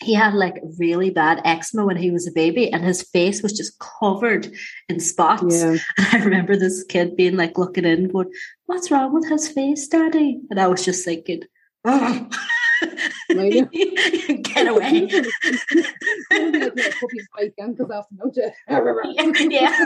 he 0.02 0.14
had 0.14 0.34
like 0.34 0.56
really 0.78 1.10
bad 1.10 1.42
eczema 1.46 1.86
when 1.86 1.98
he 1.98 2.12
was 2.12 2.28
a 2.28 2.32
baby 2.32 2.72
and 2.72 2.84
his 2.84 3.04
face 3.04 3.42
was 3.42 3.54
just 3.54 3.80
covered 3.80 4.52
in 4.90 5.00
spots. 5.00 5.62
Yeah. 5.62 5.78
And 5.98 6.08
I 6.12 6.24
remember 6.24 6.56
this 6.56 6.84
kid 6.84 7.16
being 7.16 7.38
like 7.38 7.58
looking 7.58 7.86
in, 7.86 8.10
going, 8.10 8.32
What's 8.66 8.92
wrong 8.92 9.14
with 9.14 9.30
his 9.30 9.48
face, 9.48 9.88
Daddy? 9.88 10.42
And 10.50 10.60
I 10.60 10.68
was 10.68 10.84
just 10.84 11.06
thinking, 11.06 11.44
oh. 11.86 12.28
Get 13.30 14.68
away. 14.68 15.08
Like 15.08 16.32
little 16.32 16.92
puppies 17.00 17.28
fight 17.36 17.54
ankles 17.60 17.90
off 17.90 18.06
the 18.12 18.54
note. 18.68 19.52
yeah. 19.52 19.86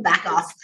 Back 0.00 0.26
off. 0.26 0.54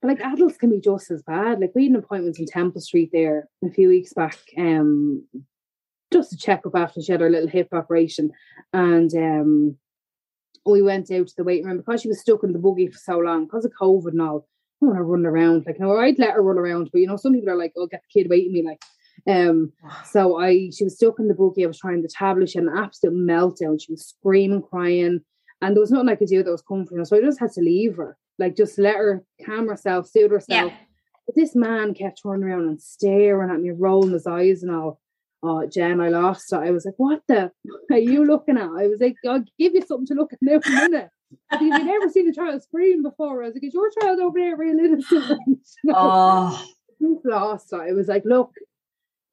But 0.00 0.08
like 0.08 0.20
adults 0.20 0.56
can 0.56 0.70
be 0.70 0.80
just 0.80 1.10
as 1.10 1.22
bad. 1.22 1.60
Like 1.60 1.72
we 1.74 1.84
had 1.84 1.92
an 1.92 1.98
appointment 1.98 2.38
in 2.38 2.46
Temple 2.46 2.80
Street 2.80 3.10
there 3.12 3.48
a 3.64 3.70
few 3.70 3.88
weeks 3.88 4.12
back, 4.14 4.38
um, 4.56 5.24
just 6.12 6.30
to 6.30 6.36
check 6.36 6.66
up 6.66 6.74
after 6.74 7.00
she 7.00 7.12
had 7.12 7.20
her 7.20 7.30
little 7.30 7.48
hip 7.48 7.68
operation, 7.72 8.30
and 8.72 9.14
um, 9.14 9.76
we 10.66 10.82
went 10.82 11.10
out 11.10 11.28
to 11.28 11.34
the 11.36 11.44
waiting 11.44 11.66
room 11.66 11.78
because 11.78 12.02
she 12.02 12.08
was 12.08 12.20
stuck 12.20 12.44
in 12.44 12.52
the 12.52 12.58
buggy 12.58 12.88
for 12.88 12.98
so 12.98 13.18
long 13.18 13.44
because 13.44 13.64
of 13.64 13.72
COVID 13.80 14.08
and 14.08 14.22
all. 14.22 14.46
I 14.82 14.86
want 14.86 14.98
to 14.98 15.02
run 15.02 15.26
around. 15.26 15.64
Like, 15.66 15.78
no, 15.78 15.96
I'd 15.96 16.18
let 16.18 16.32
her 16.32 16.42
run 16.42 16.58
around, 16.58 16.88
but 16.92 17.00
you 17.00 17.06
know, 17.06 17.16
some 17.16 17.34
people 17.34 17.50
are 17.50 17.56
like, 17.56 17.72
"Oh, 17.76 17.86
get 17.86 18.02
the 18.02 18.20
kid 18.20 18.30
waiting 18.30 18.52
me." 18.52 18.62
Like, 18.62 18.82
um, 19.26 19.72
so 20.06 20.40
I, 20.40 20.70
she 20.70 20.84
was 20.84 20.96
stuck 20.96 21.18
in 21.18 21.28
the 21.28 21.34
buggy. 21.34 21.64
I 21.64 21.68
was 21.68 21.78
trying 21.78 22.02
the 22.02 22.08
tablet. 22.08 22.50
She 22.50 22.58
had 22.58 22.66
an 22.66 22.76
absolute 22.76 23.14
meltdown. 23.14 23.80
She 23.80 23.92
was 23.92 24.06
screaming, 24.06 24.62
crying, 24.62 25.20
and 25.60 25.76
there 25.76 25.80
was 25.80 25.90
nothing 25.90 26.08
I 26.08 26.14
could 26.16 26.28
do 26.28 26.42
that 26.42 26.50
was 26.50 26.62
comforting 26.62 26.98
her. 26.98 27.04
So 27.04 27.16
I 27.16 27.20
just 27.20 27.40
had 27.40 27.52
to 27.52 27.60
leave 27.60 27.96
her, 27.96 28.16
like 28.38 28.56
just 28.56 28.78
let 28.78 28.96
her 28.96 29.24
calm 29.44 29.68
herself, 29.68 30.08
soothe 30.08 30.30
herself. 30.30 30.72
Yeah. 30.72 30.76
But 31.26 31.36
this 31.36 31.54
man 31.54 31.94
kept 31.94 32.22
turning 32.22 32.44
around 32.44 32.68
and 32.68 32.80
staring 32.80 33.50
at 33.50 33.60
me, 33.60 33.70
rolling 33.70 34.12
his 34.12 34.26
eyes 34.26 34.62
and 34.62 34.74
all. 34.74 35.00
Oh, 35.42 35.66
Jen, 35.66 36.00
I 36.00 36.08
lost 36.08 36.52
it. 36.52 36.56
I 36.56 36.70
was 36.70 36.84
like, 36.84 36.94
"What 36.98 37.22
the 37.26 37.50
are 37.90 37.98
you 37.98 38.24
looking 38.24 38.58
at?" 38.58 38.68
I 38.68 38.86
was 38.86 39.00
like, 39.00 39.16
"I'll 39.26 39.44
give 39.58 39.74
you 39.74 39.82
something 39.86 40.06
to 40.06 40.14
look 40.14 40.32
at 40.32 40.38
now 40.42 40.60
in 40.64 40.72
a 40.72 40.88
minute." 40.88 41.08
Have 41.48 41.62
you 41.62 41.70
never 41.70 42.08
seen 42.10 42.28
a 42.28 42.32
child 42.32 42.62
scream 42.62 43.02
before? 43.02 43.42
I 43.42 43.46
was 43.46 43.54
like, 43.54 43.64
"Is 43.64 43.74
your 43.74 43.90
child 44.00 44.20
over 44.20 44.38
there 44.38 44.56
real 44.56 44.78
innocent?" 44.78 45.38
You 45.84 45.92
know? 45.92 45.94
Oh, 45.96 46.64
lost. 47.24 47.72
It 47.72 47.94
was 47.94 48.08
like, 48.08 48.24
look, 48.24 48.52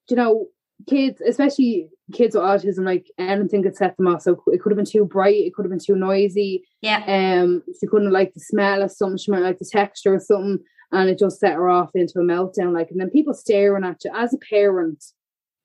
you 0.10 0.16
know, 0.16 0.48
kids, 0.88 1.22
especially 1.22 1.90
kids 2.14 2.36
with 2.36 2.44
autism, 2.44 2.86
like 2.86 3.08
anything 3.18 3.64
could 3.64 3.76
set 3.76 3.98
them 3.98 4.08
off. 4.08 4.22
So 4.22 4.42
it 4.48 4.62
could 4.62 4.72
have 4.72 4.78
been 4.78 4.86
too 4.86 5.06
bright, 5.06 5.36
it 5.36 5.54
could 5.54 5.66
have 5.66 5.72
been 5.72 5.80
too 5.80 5.96
noisy. 5.96 6.64
yeah. 6.82 7.04
Um, 7.42 7.64
she 7.80 7.88
couldn't 7.88 8.12
like 8.12 8.34
the 8.34 8.40
smell 8.40 8.82
of 8.82 8.92
something, 8.92 9.18
she 9.18 9.32
might 9.32 9.42
like 9.42 9.60
the 9.60 9.70
texture 9.70 10.16
or 10.16 10.20
something, 10.20 10.60
and 10.92 11.10
it 11.10 11.20
just 11.20 11.40
set 11.40 11.54
her 11.54 11.70
off 11.70 11.92
into 11.96 12.20
a 12.20 12.24
meltdown. 12.24 12.74
Like, 12.74 12.92
and 12.92 13.00
then 13.00 13.10
people 13.10 13.34
staring 13.34 13.84
at 13.84 14.04
you 14.06 14.12
as 14.16 14.34
a 14.34 14.38
parent, 14.38 15.04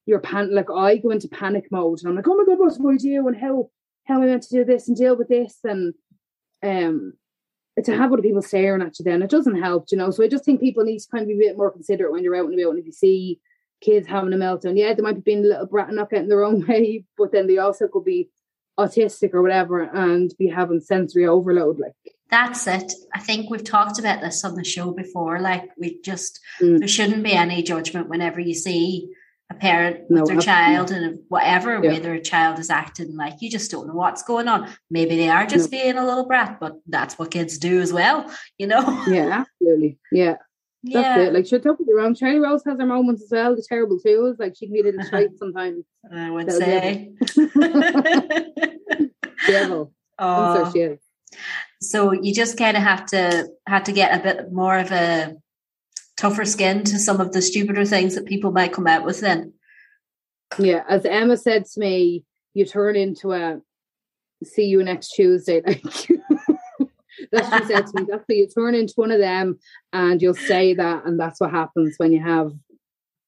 you're 0.06 0.20
pan 0.20 0.54
like 0.54 0.70
I 0.70 0.96
go 0.96 1.10
into 1.10 1.28
panic 1.28 1.68
mode 1.70 2.00
and 2.00 2.08
I'm 2.08 2.16
like, 2.16 2.26
oh 2.28 2.36
my 2.36 2.44
god, 2.44 2.58
what 2.58 2.76
do 2.76 2.90
I 2.90 2.96
do? 2.96 3.28
And 3.28 3.36
how 3.36 3.70
how 4.06 4.16
am 4.16 4.22
I 4.22 4.26
meant 4.26 4.42
to 4.44 4.50
do 4.56 4.64
this 4.64 4.88
and 4.88 4.96
deal 4.96 5.16
with 5.16 5.28
this? 5.28 5.58
And 5.64 5.94
um 6.62 7.14
to 7.82 7.96
have 7.96 8.12
other 8.12 8.22
people 8.22 8.42
staring 8.42 8.82
at 8.82 8.98
you 8.98 9.04
then 9.04 9.22
it 9.22 9.30
doesn't 9.30 9.60
help, 9.62 9.86
you 9.90 9.98
know. 9.98 10.10
So 10.10 10.22
I 10.22 10.28
just 10.28 10.44
think 10.44 10.60
people 10.60 10.84
need 10.84 10.98
to 10.98 11.08
kind 11.10 11.22
of 11.22 11.28
be 11.28 11.34
a 11.34 11.48
bit 11.48 11.56
more 11.56 11.70
considerate 11.70 12.12
when 12.12 12.22
you're 12.22 12.36
out 12.36 12.46
and 12.46 12.58
about 12.58 12.70
and 12.70 12.78
if 12.80 12.86
you 12.86 12.92
see 12.92 13.40
kids 13.80 14.06
having 14.06 14.32
a 14.32 14.36
meltdown, 14.36 14.78
yeah, 14.78 14.94
they 14.94 15.02
might 15.02 15.16
be 15.16 15.20
being 15.22 15.44
a 15.44 15.48
little 15.48 15.66
brat 15.66 15.88
and 15.88 15.96
not 15.96 16.10
getting 16.10 16.28
their 16.28 16.44
own 16.44 16.64
way, 16.68 17.04
but 17.18 17.32
then 17.32 17.46
they 17.46 17.58
also 17.58 17.88
could 17.88 18.04
be 18.04 18.28
autistic 18.78 19.34
or 19.34 19.42
whatever 19.42 19.82
and 19.82 20.34
be 20.38 20.48
having 20.48 20.80
sensory 20.80 21.26
overload. 21.26 21.78
Like 21.78 21.94
That's 22.30 22.66
it. 22.66 22.92
I 23.14 23.18
think 23.18 23.50
we've 23.50 23.64
talked 23.64 23.98
about 23.98 24.20
this 24.22 24.44
on 24.44 24.54
the 24.54 24.64
show 24.64 24.92
before. 24.92 25.40
Like, 25.40 25.70
we 25.76 26.00
just, 26.02 26.40
Mm. 26.60 26.78
there 26.78 26.88
shouldn't 26.88 27.22
be 27.22 27.32
any 27.32 27.62
judgment 27.62 28.08
whenever 28.08 28.40
you 28.40 28.54
see 28.54 29.10
a 29.52 29.58
parent 29.58 30.10
No, 30.10 30.20
with 30.22 30.30
their 30.30 30.40
child 30.40 30.90
and 30.90 31.18
whatever 31.28 31.74
Yeah. 31.74 31.92
way 31.92 31.98
their 31.98 32.18
child 32.20 32.58
is 32.58 32.70
acting. 32.70 33.16
Like, 33.16 33.34
you 33.40 33.50
just 33.50 33.70
don't 33.70 33.86
know 33.86 33.94
what's 33.94 34.22
going 34.22 34.48
on. 34.48 34.68
Maybe 34.90 35.16
they 35.16 35.28
are 35.28 35.46
just 35.46 35.70
being 35.70 35.96
a 35.96 36.04
little 36.04 36.26
brat, 36.26 36.58
but 36.60 36.80
that's 36.86 37.18
what 37.18 37.30
kids 37.30 37.58
do 37.58 37.80
as 37.80 37.92
well, 37.92 38.30
you 38.58 38.66
know? 38.66 38.82
yeah, 39.08 39.44
absolutely. 39.44 39.98
Yeah. 40.10 40.36
That's 40.84 41.20
it. 41.20 41.32
Like, 41.32 41.46
sure, 41.46 41.60
don't 41.60 41.78
get 41.78 41.86
me 41.86 41.92
wrong. 41.94 42.14
Charlie 42.14 42.40
Rose 42.40 42.64
has 42.66 42.76
her 42.80 42.86
moments 42.86 43.22
as 43.22 43.30
well, 43.30 43.54
the 43.54 43.64
terrible 43.68 44.00
twos. 44.00 44.38
Like, 44.40 44.56
she 44.56 44.66
can 44.66 44.72
be 44.74 44.80
a 44.80 44.84
little 44.84 45.04
shite 45.04 45.30
sometimes. 45.38 45.84
I 46.12 46.30
would 46.30 46.50
say. 46.50 47.12
Devil. 49.46 49.92
Oh, 50.18 50.72
so 51.80 52.12
you 52.12 52.34
just 52.34 52.58
kind 52.58 52.76
of 52.76 52.82
have 52.82 53.06
to 53.06 53.48
have 53.66 53.84
to 53.84 53.92
get 53.92 54.18
a 54.18 54.22
bit 54.22 54.52
more 54.52 54.76
of 54.78 54.90
a 54.92 55.34
tougher 56.16 56.44
skin 56.44 56.84
to 56.84 56.98
some 56.98 57.20
of 57.20 57.32
the 57.32 57.42
stupider 57.42 57.84
things 57.84 58.14
that 58.14 58.26
people 58.26 58.52
might 58.52 58.72
come 58.72 58.86
out 58.86 59.04
with 59.04 59.20
then. 59.20 59.52
Yeah. 60.58 60.84
As 60.88 61.04
Emma 61.04 61.36
said 61.36 61.64
to 61.66 61.80
me, 61.80 62.24
you 62.54 62.64
turn 62.64 62.96
into 62.96 63.32
a 63.32 63.60
see 64.44 64.64
you 64.64 64.82
next 64.82 65.10
Tuesday. 65.10 65.62
Like, 65.74 66.08
that's 67.30 67.50
what 67.50 67.62
she 67.62 67.68
said 67.68 67.86
to 67.86 67.92
me. 67.94 68.06
That's 68.08 68.24
what 68.26 68.36
you 68.36 68.48
turn 68.48 68.74
into 68.74 68.94
one 68.96 69.10
of 69.10 69.18
them 69.18 69.58
and 69.92 70.20
you'll 70.20 70.34
say 70.34 70.74
that. 70.74 71.04
And 71.04 71.18
that's 71.20 71.40
what 71.40 71.50
happens 71.50 71.94
when 71.98 72.12
you 72.12 72.22
have, 72.22 72.52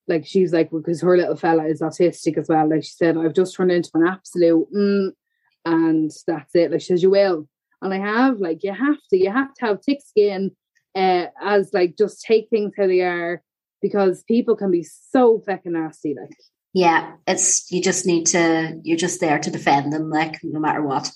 like, 0.08 0.26
she's 0.26 0.52
like, 0.52 0.70
because 0.70 1.00
her 1.02 1.16
little 1.16 1.36
fella 1.36 1.66
is 1.66 1.80
autistic 1.80 2.36
as 2.38 2.48
well. 2.48 2.68
Like, 2.68 2.82
she 2.82 2.92
said, 2.92 3.16
I've 3.16 3.34
just 3.34 3.54
turned 3.54 3.72
into 3.72 3.90
an 3.94 4.06
absolute, 4.06 4.66
mm, 4.74 5.10
and 5.64 6.10
that's 6.26 6.54
it. 6.54 6.70
Like, 6.70 6.80
she 6.80 6.88
says, 6.88 7.02
you 7.02 7.10
will. 7.10 7.48
And 7.82 7.94
I 7.94 7.98
have, 7.98 8.40
like, 8.40 8.62
you 8.62 8.72
have 8.72 8.98
to, 9.10 9.16
you 9.16 9.30
have 9.30 9.54
to 9.54 9.66
have 9.66 9.84
thick 9.84 10.00
skin 10.04 10.56
uh, 10.94 11.26
as, 11.42 11.72
like, 11.72 11.96
just 11.96 12.22
take 12.22 12.48
things 12.50 12.72
how 12.76 12.86
they 12.86 13.00
are 13.00 13.42
because 13.82 14.22
people 14.24 14.56
can 14.56 14.70
be 14.70 14.82
so 14.82 15.40
fucking 15.46 15.72
nasty. 15.72 16.14
Like, 16.18 16.36
Yeah, 16.72 17.12
it's 17.26 17.70
you 17.70 17.82
just 17.82 18.06
need 18.06 18.26
to 18.28 18.80
you're 18.82 18.96
just 18.96 19.20
there 19.20 19.38
to 19.38 19.50
defend 19.50 19.92
them, 19.92 20.08
like 20.10 20.40
no 20.42 20.58
matter 20.58 20.82
what. 20.82 21.10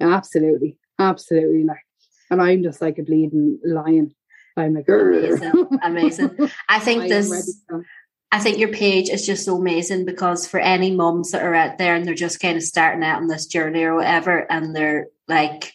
absolutely, 0.00 0.78
absolutely. 0.98 1.64
Like, 1.64 1.84
and 2.30 2.42
I'm 2.42 2.62
just 2.62 2.80
like 2.80 2.98
a 2.98 3.02
bleeding 3.02 3.58
lion. 3.64 4.14
I'm 4.56 4.74
like, 4.74 4.88
Amazing, 4.88 5.78
amazing. 5.82 6.30
I 6.40 6.50
I 6.76 6.78
think 6.80 7.04
am 7.04 7.08
this. 7.08 7.62
I 8.32 8.38
think 8.38 8.58
your 8.58 8.72
page 8.72 9.10
is 9.10 9.26
just 9.26 9.44
so 9.44 9.56
amazing 9.56 10.06
because 10.06 10.46
for 10.48 10.58
any 10.58 10.90
mums 10.90 11.32
that 11.32 11.42
are 11.42 11.54
out 11.54 11.76
there 11.76 11.94
and 11.94 12.04
they're 12.06 12.14
just 12.14 12.40
kind 12.40 12.56
of 12.56 12.62
starting 12.62 13.04
out 13.04 13.20
on 13.20 13.28
this 13.28 13.46
journey 13.46 13.84
or 13.84 13.94
whatever, 13.94 14.50
and 14.50 14.74
they're 14.74 15.06
like, 15.28 15.72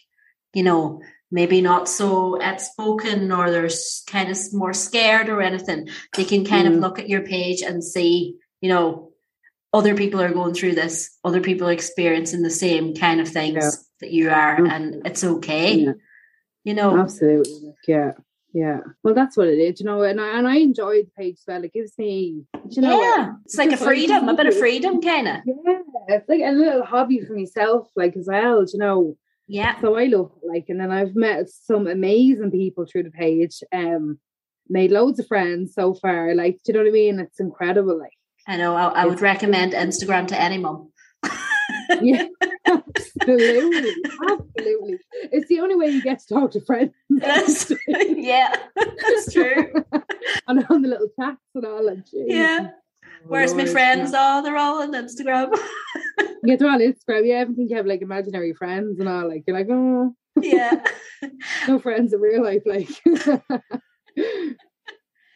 you 0.54 0.64
know, 0.64 1.00
maybe 1.30 1.60
not 1.60 1.88
so 1.88 2.40
outspoken 2.40 3.30
or 3.32 3.50
they're 3.50 3.68
kind 4.06 4.30
of 4.30 4.38
more 4.52 4.72
scared 4.72 5.28
or 5.28 5.42
anything, 5.42 5.88
they 6.16 6.24
can 6.24 6.44
kind 6.44 6.66
of 6.66 6.74
Mm. 6.74 6.80
look 6.80 6.98
at 6.98 7.08
your 7.08 7.20
page 7.22 7.62
and 7.62 7.84
see, 7.84 8.36
you 8.60 8.68
know, 8.68 9.12
other 9.74 9.94
people 9.94 10.20
are 10.22 10.32
going 10.32 10.54
through 10.54 10.74
this, 10.74 11.16
other 11.24 11.40
people 11.42 11.68
are 11.68 11.72
experiencing 11.72 12.42
the 12.42 12.50
same 12.50 12.94
kind 12.94 13.20
of 13.20 13.28
things 13.28 13.62
Yeah. 13.62 13.70
that 14.00 14.10
you 14.10 14.30
are, 14.30 14.56
Mm. 14.58 14.70
and 14.70 15.06
it's 15.06 15.22
okay, 15.22 15.74
Yeah. 15.74 15.92
you 16.64 16.74
know. 16.74 16.96
Absolutely. 16.98 17.74
Yeah. 17.86 18.12
Yeah. 18.54 18.80
Well, 19.04 19.12
that's 19.12 19.36
what 19.36 19.48
it 19.48 19.58
is, 19.58 19.78
you 19.78 19.84
know, 19.84 20.02
and 20.02 20.18
I, 20.18 20.38
and 20.38 20.48
I 20.48 20.56
enjoy 20.56 21.02
the 21.02 21.10
page 21.18 21.34
as 21.34 21.44
well. 21.46 21.62
It 21.62 21.74
gives 21.74 21.92
me, 21.98 22.44
you 22.70 22.80
know, 22.82 22.98
yeah, 23.02 23.32
it's 23.44 23.58
like 23.58 23.70
a 23.72 23.76
freedom, 23.76 24.26
a 24.30 24.34
bit 24.34 24.46
of 24.46 24.56
freedom, 24.58 25.02
kind 25.02 25.28
of. 25.28 25.34
yeah, 25.44 25.78
it's 26.08 26.28
like 26.30 26.40
a 26.42 26.52
little 26.52 26.82
hobby 26.82 27.20
for 27.20 27.34
myself, 27.34 27.90
like 27.94 28.16
as 28.16 28.26
well, 28.26 28.64
you 28.72 28.78
know. 28.78 29.16
Yeah, 29.48 29.80
So 29.80 29.96
I 29.96 30.04
love 30.04 30.30
it, 30.42 30.46
like, 30.46 30.66
and 30.68 30.78
then 30.78 30.90
I've 30.90 31.16
met 31.16 31.48
some 31.48 31.86
amazing 31.86 32.50
people 32.50 32.84
through 32.84 33.04
the 33.04 33.10
page. 33.10 33.62
Um, 33.72 34.18
made 34.68 34.90
loads 34.90 35.18
of 35.18 35.26
friends 35.26 35.74
so 35.74 35.94
far. 35.94 36.34
Like, 36.34 36.56
do 36.64 36.72
you 36.72 36.74
know 36.74 36.80
what 36.80 36.88
I 36.88 36.92
mean? 36.92 37.18
It's 37.18 37.40
incredible. 37.40 37.98
Like, 37.98 38.12
I 38.46 38.56
know. 38.58 38.74
I, 38.76 38.88
I 38.88 39.06
would 39.06 39.20
recommend 39.22 39.72
Instagram 39.72 40.26
to 40.28 40.40
any 40.40 40.58
mum. 40.58 40.90
yeah, 42.02 42.26
absolutely, 42.66 43.92
absolutely. 44.30 44.98
It's 45.32 45.48
the 45.48 45.60
only 45.60 45.76
way 45.76 45.86
you 45.88 46.02
get 46.02 46.18
to 46.20 46.34
talk 46.34 46.50
to 46.52 46.60
friends. 46.60 46.92
Yes. 47.10 47.72
yeah, 47.88 48.54
that's 48.76 49.32
true. 49.32 49.72
and 50.46 50.66
on 50.68 50.82
the 50.82 50.88
little 50.88 51.08
chats 51.18 51.40
and 51.54 51.64
all. 51.64 51.88
And 51.88 52.04
geez. 52.04 52.26
Yeah. 52.26 52.70
Where's 53.24 53.54
my 53.54 53.66
friends? 53.66 54.12
yeah. 54.12 54.38
Oh, 54.38 54.42
they're 54.42 54.56
all 54.56 54.82
on 54.82 54.92
Instagram. 54.92 55.56
Yeah, 56.44 56.54
they're 56.56 56.70
on 56.70 56.80
Instagram. 56.80 57.26
Yeah, 57.26 57.42
I 57.42 57.44
think 57.46 57.68
you 57.68 57.76
have 57.76 57.86
like 57.86 58.00
imaginary 58.00 58.54
friends 58.54 59.00
and 59.00 59.08
all. 59.08 59.28
Like 59.28 59.42
you're 59.46 59.56
like, 59.56 59.66
oh, 59.70 60.14
Yeah. 60.40 60.82
no 61.68 61.80
friends 61.80 62.12
in 62.12 62.20
real 62.20 62.44
life, 62.44 62.62
like. 62.64 62.88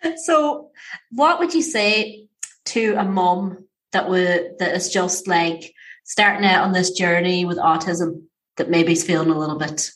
so, 0.17 0.71
what 1.11 1.41
would 1.41 1.55
you 1.55 1.63
say 1.63 2.29
to 2.67 2.95
a 2.95 3.05
mom 3.05 3.67
that 3.91 4.09
would 4.09 4.53
that 4.59 4.75
is 4.75 4.91
just 4.91 5.27
like 5.27 5.75
starting 6.05 6.47
out 6.49 6.65
on 6.65 6.73
this 6.73 6.91
journey 6.93 7.45
with 7.45 7.59
autism 7.59 8.23
that 8.57 8.71
maybe 8.71 8.93
is 8.93 9.05
feeling 9.05 9.31
a 9.31 9.39
little 9.39 9.59
bit, 9.59 9.91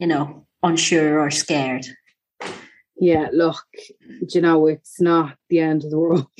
you 0.00 0.08
know, 0.08 0.46
unsure 0.62 1.20
or 1.20 1.30
scared? 1.30 1.86
Yeah, 3.00 3.28
look, 3.32 3.64
you 4.28 4.40
know, 4.40 4.66
it's 4.66 5.00
not 5.00 5.36
the 5.48 5.60
end 5.60 5.84
of 5.84 5.90
the 5.90 5.98
world. 5.98 6.26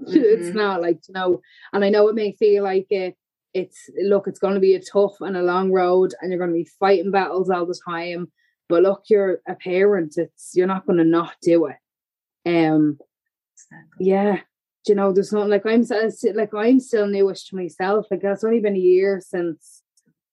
Mm-hmm. 0.00 0.18
it's 0.18 0.54
not 0.54 0.80
like 0.80 0.98
you 1.08 1.12
know, 1.12 1.42
and 1.74 1.84
I 1.84 1.90
know 1.90 2.08
it 2.08 2.14
may 2.14 2.32
feel 2.32 2.64
like 2.64 2.86
it. 2.88 3.16
It's 3.52 3.90
look, 4.02 4.28
it's 4.28 4.38
going 4.38 4.54
to 4.54 4.60
be 4.60 4.74
a 4.74 4.80
tough 4.80 5.20
and 5.20 5.36
a 5.36 5.42
long 5.42 5.72
road, 5.72 6.14
and 6.20 6.30
you're 6.30 6.38
going 6.38 6.50
to 6.50 6.54
be 6.54 6.70
fighting 6.80 7.10
battles 7.10 7.50
all 7.50 7.66
the 7.66 7.78
time. 7.86 8.32
But 8.70 8.82
look, 8.82 9.02
you're 9.10 9.40
a 9.46 9.54
parent. 9.54 10.14
It's 10.16 10.52
you're 10.54 10.66
not 10.66 10.86
going 10.86 10.98
to 11.00 11.04
not 11.04 11.34
do 11.42 11.66
it. 11.66 11.76
Um, 12.46 12.98
exactly. 13.54 14.06
yeah, 14.06 14.40
you 14.86 14.94
know, 14.94 15.12
there's 15.12 15.32
not 15.32 15.48
like 15.48 15.66
I'm 15.66 15.84
like 16.34 16.54
I'm 16.54 16.80
still 16.80 17.06
newish 17.06 17.44
to 17.48 17.56
myself. 17.56 18.06
Like 18.10 18.24
it's 18.24 18.44
only 18.44 18.60
been 18.60 18.76
a 18.76 18.78
year 18.78 19.20
since, 19.24 19.79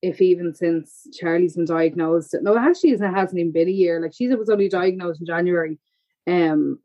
if 0.02 0.20
even 0.20 0.54
since 0.54 1.06
Charlie's 1.18 1.56
been 1.56 1.64
diagnosed. 1.64 2.34
No, 2.42 2.56
actually, 2.56 2.90
it 2.90 3.00
hasn't 3.00 3.38
even 3.38 3.52
been 3.52 3.68
a 3.68 3.72
year. 3.72 4.00
Like 4.00 4.12
she 4.14 4.28
was 4.28 4.50
only 4.50 4.68
diagnosed 4.68 5.20
in 5.20 5.26
January, 5.26 5.78
um, 6.26 6.78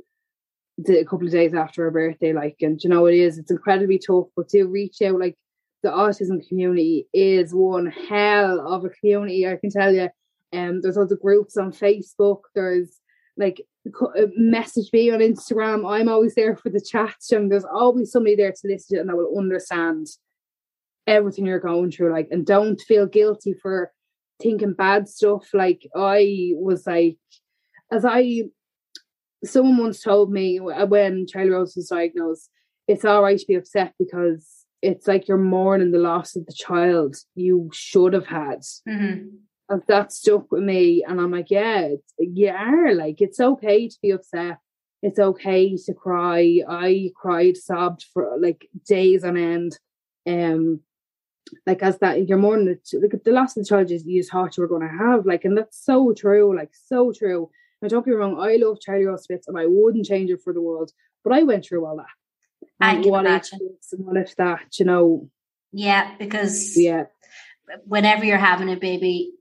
the, 0.78 1.00
a 1.00 1.06
couple 1.06 1.28
of 1.28 1.34
days 1.34 1.54
after 1.54 1.84
her 1.84 1.92
birthday. 1.92 2.34
Like, 2.34 2.58
and 2.62 2.82
you 2.84 2.90
know, 2.90 3.06
it 3.06 3.16
is. 3.16 3.38
It's 3.38 3.52
incredibly 3.52 4.00
tough, 4.00 4.28
but 4.36 4.50
to 4.50 4.66
reach 4.66 5.02
out, 5.02 5.20
like 5.20 5.38
the 5.84 5.90
autism 5.90 6.48
community 6.48 7.08
is 7.14 7.54
one 7.54 7.88
hell 7.88 8.66
of 8.74 8.86
a 8.86 8.90
community. 8.90 9.48
I 9.48 9.58
can 9.58 9.70
tell 9.70 9.94
you. 9.94 10.10
Um, 10.52 10.82
there's 10.82 11.00
other 11.00 11.16
groups 11.16 11.58
on 11.58 11.72
Facebook. 11.72 12.42
There's 12.54 13.00
like 13.38 13.66
uh, 13.88 14.28
message 14.38 14.92
me 14.94 15.10
on 15.10 15.20
Instagram. 15.20 15.90
I'm 15.90 16.08
always 16.08 16.36
there 16.36 16.56
for 16.56 16.70
the 16.70 16.80
chats, 16.82 17.32
and 17.32 17.52
there's 17.52 17.66
always 17.66 18.12
somebody 18.12 18.36
there 18.36 18.52
to 18.52 18.68
listen 18.68 18.98
to 18.98 19.02
and 19.02 19.10
that 19.10 19.16
will 19.16 19.38
understand 19.38 20.08
everything 21.08 21.46
you're 21.46 21.60
going 21.60 21.92
through. 21.92 22.12
Like, 22.12 22.28
and 22.32 22.46
don't 22.46 22.80
feel 22.82 23.06
guilty 23.06 23.54
for 23.62 23.92
thinking 24.42 24.74
bad 24.74 25.08
stuff. 25.08 25.48
Like, 25.54 25.88
I 25.96 26.52
was 26.56 26.86
like, 26.88 27.18
as 27.92 28.06
I, 28.06 28.44
someone 29.44 29.78
once 29.78 30.02
told 30.02 30.32
me 30.32 30.60
when 30.60 31.28
Charlie 31.28 31.52
Rose 31.52 31.76
was 31.76 31.90
diagnosed, 31.90 32.50
it's 32.88 33.06
all 33.06 33.24
right 33.24 33.38
to 33.38 33.46
be 33.48 33.56
upset 33.56 33.94
because 33.98 34.66
it's 34.82 35.08
like 35.08 35.28
you're 35.28 35.38
mourning 35.38 35.92
the 35.92 36.00
loss 36.00 36.36
of 36.36 36.46
the 36.46 36.54
child 36.54 37.16
you 37.36 37.70
should 37.72 38.14
have 38.14 38.28
had. 38.28 38.60
Mm-hmm 38.88 39.28
and 39.70 39.82
that 39.88 40.12
stuck 40.12 40.52
with 40.52 40.64
me. 40.64 41.04
And 41.08 41.20
I'm 41.20 41.32
like, 41.32 41.50
yeah, 41.50 41.90
yeah, 42.20 42.92
like 42.94 43.22
it's 43.22 43.40
okay 43.40 43.88
to 43.88 43.98
be 44.02 44.12
upset. 44.12 44.58
It's 45.02 45.20
okay 45.20 45.76
to 45.76 45.94
cry. 45.94 46.62
I 46.68 47.12
cried, 47.16 47.58
sobbed 47.58 48.06
for 48.14 48.38
like 48.40 48.68
days 48.88 49.24
on 49.24 49.38
end. 49.38 49.78
Um, 50.26 50.82
like 51.66 51.82
as 51.84 52.00
that 52.00 52.28
you're 52.28 52.38
more 52.38 52.58
than 52.58 52.66
the, 52.66 53.00
like 53.00 53.24
the 53.24 53.32
loss 53.32 53.58
of 53.58 53.64
the 53.64 53.70
child 53.70 53.90
you 53.90 54.24
thought 54.24 54.58
you 54.58 54.62
were 54.62 54.68
going 54.68 54.88
to 54.88 54.98
have. 54.98 55.26
Like, 55.26 55.46
and 55.46 55.58
that's 55.58 55.84
so 55.84 56.14
true. 56.14 56.56
Like 56.56 56.72
so 56.74 57.12
true. 57.12 57.50
Now, 57.82 57.90
don't 57.90 58.06
get 58.06 58.12
me 58.12 58.18
wrong. 58.18 58.40
I 58.40 58.56
love 58.56 58.80
Charlie 58.80 59.06
Rose 59.06 59.24
Spitz, 59.24 59.48
and 59.48 59.58
I 59.58 59.66
wouldn't 59.68 60.06
change 60.06 60.30
it 60.30 60.42
for 60.42 60.54
the 60.54 60.62
world. 60.62 60.92
But 61.24 61.34
I 61.34 61.44
went 61.44 61.66
through 61.66 61.86
all 61.86 61.98
that. 61.98 62.06
I 62.80 63.02
can 63.02 63.12
what 63.12 63.26
imagine. 63.26 63.60
If, 63.62 64.00
what 64.00 64.18
if 64.18 64.36
that? 64.38 64.80
You 64.80 64.86
know. 64.86 65.30
Yeah, 65.74 66.16
because 66.18 66.78
yeah, 66.78 67.06
whenever 67.86 68.24
you're 68.24 68.38
having 68.38 68.70
a 68.70 68.78
baby, 68.78 69.34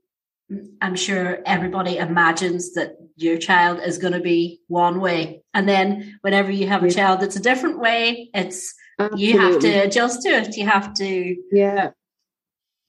I'm 0.81 0.95
sure 0.95 1.39
everybody 1.45 1.97
imagines 1.97 2.73
that 2.73 2.97
your 3.15 3.37
child 3.37 3.79
is 3.85 3.97
going 3.97 4.13
to 4.13 4.19
be 4.19 4.61
one 4.67 4.99
way. 4.99 5.43
And 5.53 5.67
then 5.69 6.17
whenever 6.21 6.51
you 6.51 6.67
have 6.67 6.83
a 6.83 6.87
yeah. 6.87 6.93
child 6.93 7.19
that's 7.21 7.35
a 7.35 7.41
different 7.41 7.79
way, 7.79 8.29
it's 8.33 8.73
Absolutely. 8.99 9.25
you 9.25 9.39
have 9.39 9.59
to 9.59 9.69
adjust 9.85 10.21
to 10.23 10.29
it. 10.29 10.57
You 10.57 10.67
have 10.67 10.93
to 10.95 11.35
yeah 11.51 11.91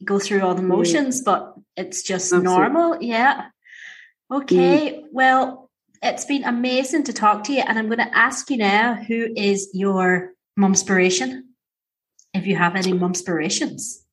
go 0.02 0.18
through 0.18 0.42
all 0.42 0.54
the 0.54 0.62
motions, 0.62 1.20
but 1.20 1.54
it's 1.76 2.02
just 2.02 2.32
Absolutely. 2.32 2.50
normal. 2.50 3.02
Yeah. 3.02 3.46
Okay. 4.32 4.92
Mm. 4.92 5.04
Well, 5.12 5.70
it's 6.02 6.24
been 6.24 6.44
amazing 6.44 7.04
to 7.04 7.12
talk 7.12 7.44
to 7.44 7.52
you. 7.52 7.62
And 7.66 7.78
I'm 7.78 7.86
going 7.86 7.98
to 7.98 8.16
ask 8.16 8.50
you 8.50 8.56
now 8.56 8.94
who 8.94 9.28
is 9.36 9.70
your 9.72 10.32
momspiration? 10.56 11.50
If 12.32 12.46
you 12.46 12.56
have 12.56 12.74
any 12.74 12.92
momspirations 12.92 14.04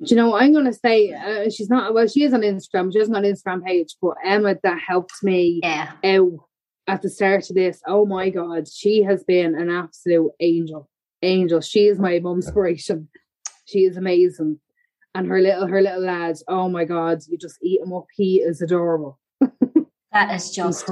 do 0.00 0.14
you 0.14 0.16
know 0.16 0.30
what 0.30 0.42
I'm 0.42 0.52
going 0.52 0.66
to 0.66 0.72
say? 0.74 1.12
Uh, 1.12 1.48
she's 1.50 1.70
not, 1.70 1.94
well, 1.94 2.06
she 2.06 2.22
is 2.22 2.34
on 2.34 2.42
Instagram. 2.42 2.92
She 2.92 2.98
hasn't 2.98 3.16
an 3.16 3.24
Instagram 3.24 3.64
page, 3.64 3.96
but 4.00 4.16
Emma, 4.22 4.56
that 4.62 4.78
helped 4.86 5.22
me 5.22 5.60
yeah. 5.62 5.92
out 6.04 6.32
at 6.86 7.02
the 7.02 7.08
start 7.08 7.48
of 7.48 7.56
this. 7.56 7.80
Oh 7.86 8.04
my 8.04 8.28
God, 8.28 8.68
she 8.68 9.02
has 9.04 9.24
been 9.24 9.54
an 9.54 9.70
absolute 9.70 10.32
angel. 10.38 10.88
Angel. 11.22 11.62
She 11.62 11.86
is 11.86 11.98
my 11.98 12.18
mum's 12.18 12.46
inspiration. 12.46 13.08
She 13.64 13.80
is 13.80 13.96
amazing. 13.96 14.60
And 15.18 15.28
her 15.28 15.40
little, 15.40 15.66
her 15.66 15.82
little 15.82 16.02
lads. 16.02 16.44
oh 16.48 16.68
my 16.68 16.84
God, 16.84 17.20
you 17.28 17.38
just 17.38 17.58
eat 17.62 17.80
him 17.80 17.92
up. 17.92 18.06
He 18.14 18.36
is 18.36 18.62
adorable. 18.62 19.18
that 20.12 20.34
is 20.34 20.50
just 20.50 20.88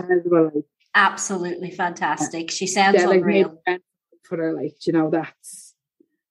absolutely 0.95 1.71
fantastic. 1.71 2.51
She 2.51 2.67
sounds 2.67 3.01
yeah, 3.01 3.11
unreal. 3.11 3.61
Like, 3.67 3.83
for 4.23 4.39
her, 4.39 4.53
like, 4.53 4.75
you 4.87 4.93
know, 4.93 5.11
that's 5.11 5.75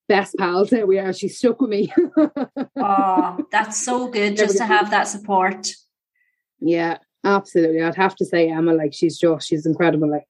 best 0.07 0.35
pals. 0.37 0.69
There 0.69 0.85
we 0.85 0.99
are. 0.99 1.13
She 1.13 1.27
stuck 1.27 1.61
with 1.61 1.69
me. 1.69 1.93
oh, 2.77 3.37
that's 3.51 3.83
so 3.83 4.07
good 4.07 4.37
just 4.37 4.57
to 4.57 4.65
have 4.65 4.91
that 4.91 5.07
support. 5.07 5.69
Yeah, 6.59 6.97
absolutely. 7.23 7.81
I'd 7.81 7.95
have 7.95 8.15
to 8.17 8.25
say 8.25 8.49
Emma, 8.49 8.73
like 8.73 8.93
she's 8.93 9.17
just 9.17 9.47
she's 9.47 9.65
incredible. 9.65 10.09
Like 10.09 10.27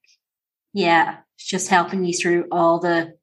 yeah, 0.73 1.17
just 1.37 1.69
helping 1.69 2.03
you 2.03 2.13
through 2.13 2.47
all 2.51 2.79
the 2.79 3.13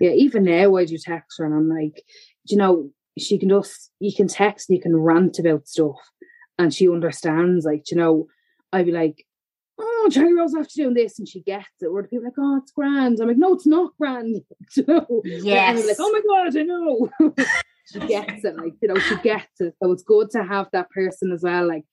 yeah. 0.00 0.10
Even 0.10 0.44
now, 0.44 0.76
I 0.76 0.84
do 0.84 0.98
text 0.98 1.38
her, 1.38 1.44
and 1.44 1.54
I'm 1.54 1.68
like, 1.68 2.02
you 2.44 2.56
know, 2.56 2.90
she 3.18 3.38
can 3.38 3.48
just 3.48 3.90
you 4.00 4.12
can 4.14 4.28
text, 4.28 4.68
and 4.68 4.76
you 4.76 4.82
can 4.82 4.96
rant 4.96 5.38
about 5.38 5.68
stuff, 5.68 5.98
and 6.58 6.72
she 6.72 6.88
understands. 6.88 7.64
Like 7.64 7.90
you 7.90 7.96
know, 7.96 8.26
I'd 8.72 8.86
be 8.86 8.92
like, 8.92 9.26
oh, 9.78 10.08
Charlie 10.10 10.34
Rose 10.34 10.54
after 10.54 10.82
doing 10.82 10.94
this, 10.94 11.18
and 11.18 11.28
she 11.28 11.42
gets 11.42 11.66
it. 11.80 11.86
Or 11.86 12.02
the 12.02 12.08
people 12.08 12.24
like, 12.24 12.34
oh, 12.38 12.58
it's 12.58 12.72
grand. 12.72 13.18
I'm 13.20 13.28
like, 13.28 13.36
no, 13.36 13.54
it's 13.54 13.66
not 13.66 13.96
grand. 13.98 14.36
you 14.76 14.84
know? 14.86 15.22
Yes. 15.24 15.78
And 15.78 15.88
like, 15.88 15.96
oh 15.98 16.12
my 16.12 16.20
god, 16.26 16.56
I 16.56 16.62
know. 16.62 17.44
she 17.92 17.98
gets 18.00 18.44
it, 18.44 18.56
like 18.56 18.74
you 18.80 18.88
know, 18.88 18.98
she 18.98 19.16
gets 19.16 19.60
it. 19.60 19.74
So 19.82 19.92
it's 19.92 20.02
good 20.02 20.30
to 20.30 20.44
have 20.44 20.68
that 20.72 20.90
person 20.90 21.32
as 21.32 21.42
well, 21.42 21.66
like 21.66 21.84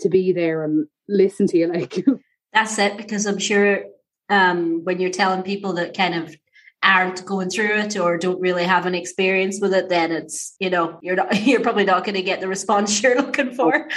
to 0.00 0.08
be 0.08 0.32
there 0.32 0.64
and 0.64 0.86
listen 1.08 1.46
to 1.48 1.58
you. 1.58 1.68
Like 1.68 2.04
that's 2.52 2.78
it, 2.78 2.96
because 2.96 3.26
I'm 3.26 3.38
sure 3.38 3.84
um, 4.28 4.84
when 4.84 5.00
you're 5.00 5.10
telling 5.10 5.42
people 5.42 5.74
that 5.74 5.96
kind 5.96 6.14
of 6.14 6.36
aren't 6.82 7.24
going 7.24 7.50
through 7.50 7.76
it 7.76 7.96
or 7.96 8.18
don't 8.18 8.40
really 8.40 8.64
have 8.64 8.86
an 8.86 8.94
experience 8.94 9.58
with 9.60 9.74
it, 9.74 9.88
then 9.88 10.12
it's 10.12 10.54
you 10.60 10.70
know 10.70 10.98
you're 11.02 11.16
not 11.16 11.40
you're 11.46 11.60
probably 11.60 11.84
not 11.84 12.04
going 12.04 12.14
to 12.14 12.22
get 12.22 12.40
the 12.40 12.48
response 12.48 13.02
you're 13.02 13.16
looking 13.16 13.54
for. 13.54 13.88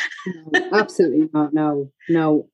no, 0.51 0.69
absolutely 0.73 1.29
not. 1.33 1.53
No, 1.53 1.91
no. 2.09 2.47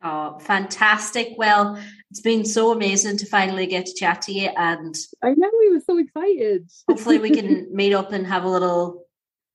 Oh, 0.00 0.38
fantastic. 0.38 1.34
Well, 1.36 1.76
it's 2.10 2.20
been 2.20 2.44
so 2.44 2.70
amazing 2.72 3.16
to 3.18 3.26
finally 3.26 3.66
get 3.66 3.86
to 3.86 3.94
chat 3.94 4.22
to 4.22 4.32
you. 4.32 4.48
And 4.56 4.94
I 5.22 5.30
know 5.30 5.50
we 5.58 5.72
were 5.72 5.80
so 5.80 5.98
excited. 5.98 6.70
hopefully, 6.88 7.18
we 7.18 7.30
can 7.30 7.68
meet 7.74 7.92
up 7.92 8.12
and 8.12 8.26
have 8.26 8.44
a 8.44 8.48
little 8.48 9.06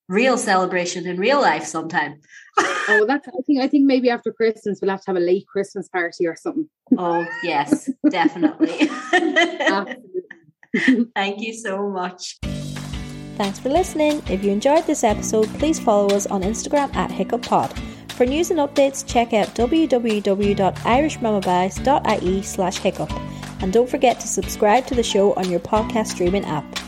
real 0.09 0.37
celebration 0.37 1.07
in 1.07 1.17
real 1.17 1.41
life 1.41 1.63
sometime. 1.63 2.19
Oh, 2.57 3.05
that's, 3.07 3.27
I 3.27 3.41
think, 3.45 3.61
I 3.61 3.67
think 3.67 3.85
maybe 3.85 4.09
after 4.09 4.31
Christmas, 4.31 4.79
we'll 4.81 4.91
have 4.91 5.01
to 5.01 5.07
have 5.07 5.17
a 5.17 5.19
late 5.19 5.47
Christmas 5.47 5.89
party 5.89 6.27
or 6.27 6.35
something. 6.35 6.69
Oh, 6.97 7.25
yes, 7.43 7.89
definitely. 8.09 8.77
Thank 11.15 11.41
you 11.41 11.53
so 11.53 11.89
much. 11.89 12.39
Thanks 13.35 13.59
for 13.59 13.69
listening. 13.69 14.21
If 14.29 14.43
you 14.43 14.51
enjoyed 14.51 14.85
this 14.85 15.03
episode, 15.03 15.47
please 15.59 15.79
follow 15.79 16.15
us 16.15 16.27
on 16.27 16.43
Instagram 16.43 16.93
at 16.95 17.09
HiccupPod. 17.09 17.75
For 18.11 18.27
news 18.27 18.51
and 18.51 18.59
updates, 18.59 19.03
check 19.07 19.33
out 19.33 19.47
www.irishmamabies.ie 19.55 22.41
slash 22.43 22.77
hiccup. 22.77 23.11
And 23.61 23.73
don't 23.73 23.89
forget 23.89 24.19
to 24.19 24.27
subscribe 24.27 24.85
to 24.87 24.93
the 24.93 25.01
show 25.01 25.33
on 25.33 25.49
your 25.49 25.61
podcast 25.61 26.07
streaming 26.07 26.43
app. 26.45 26.82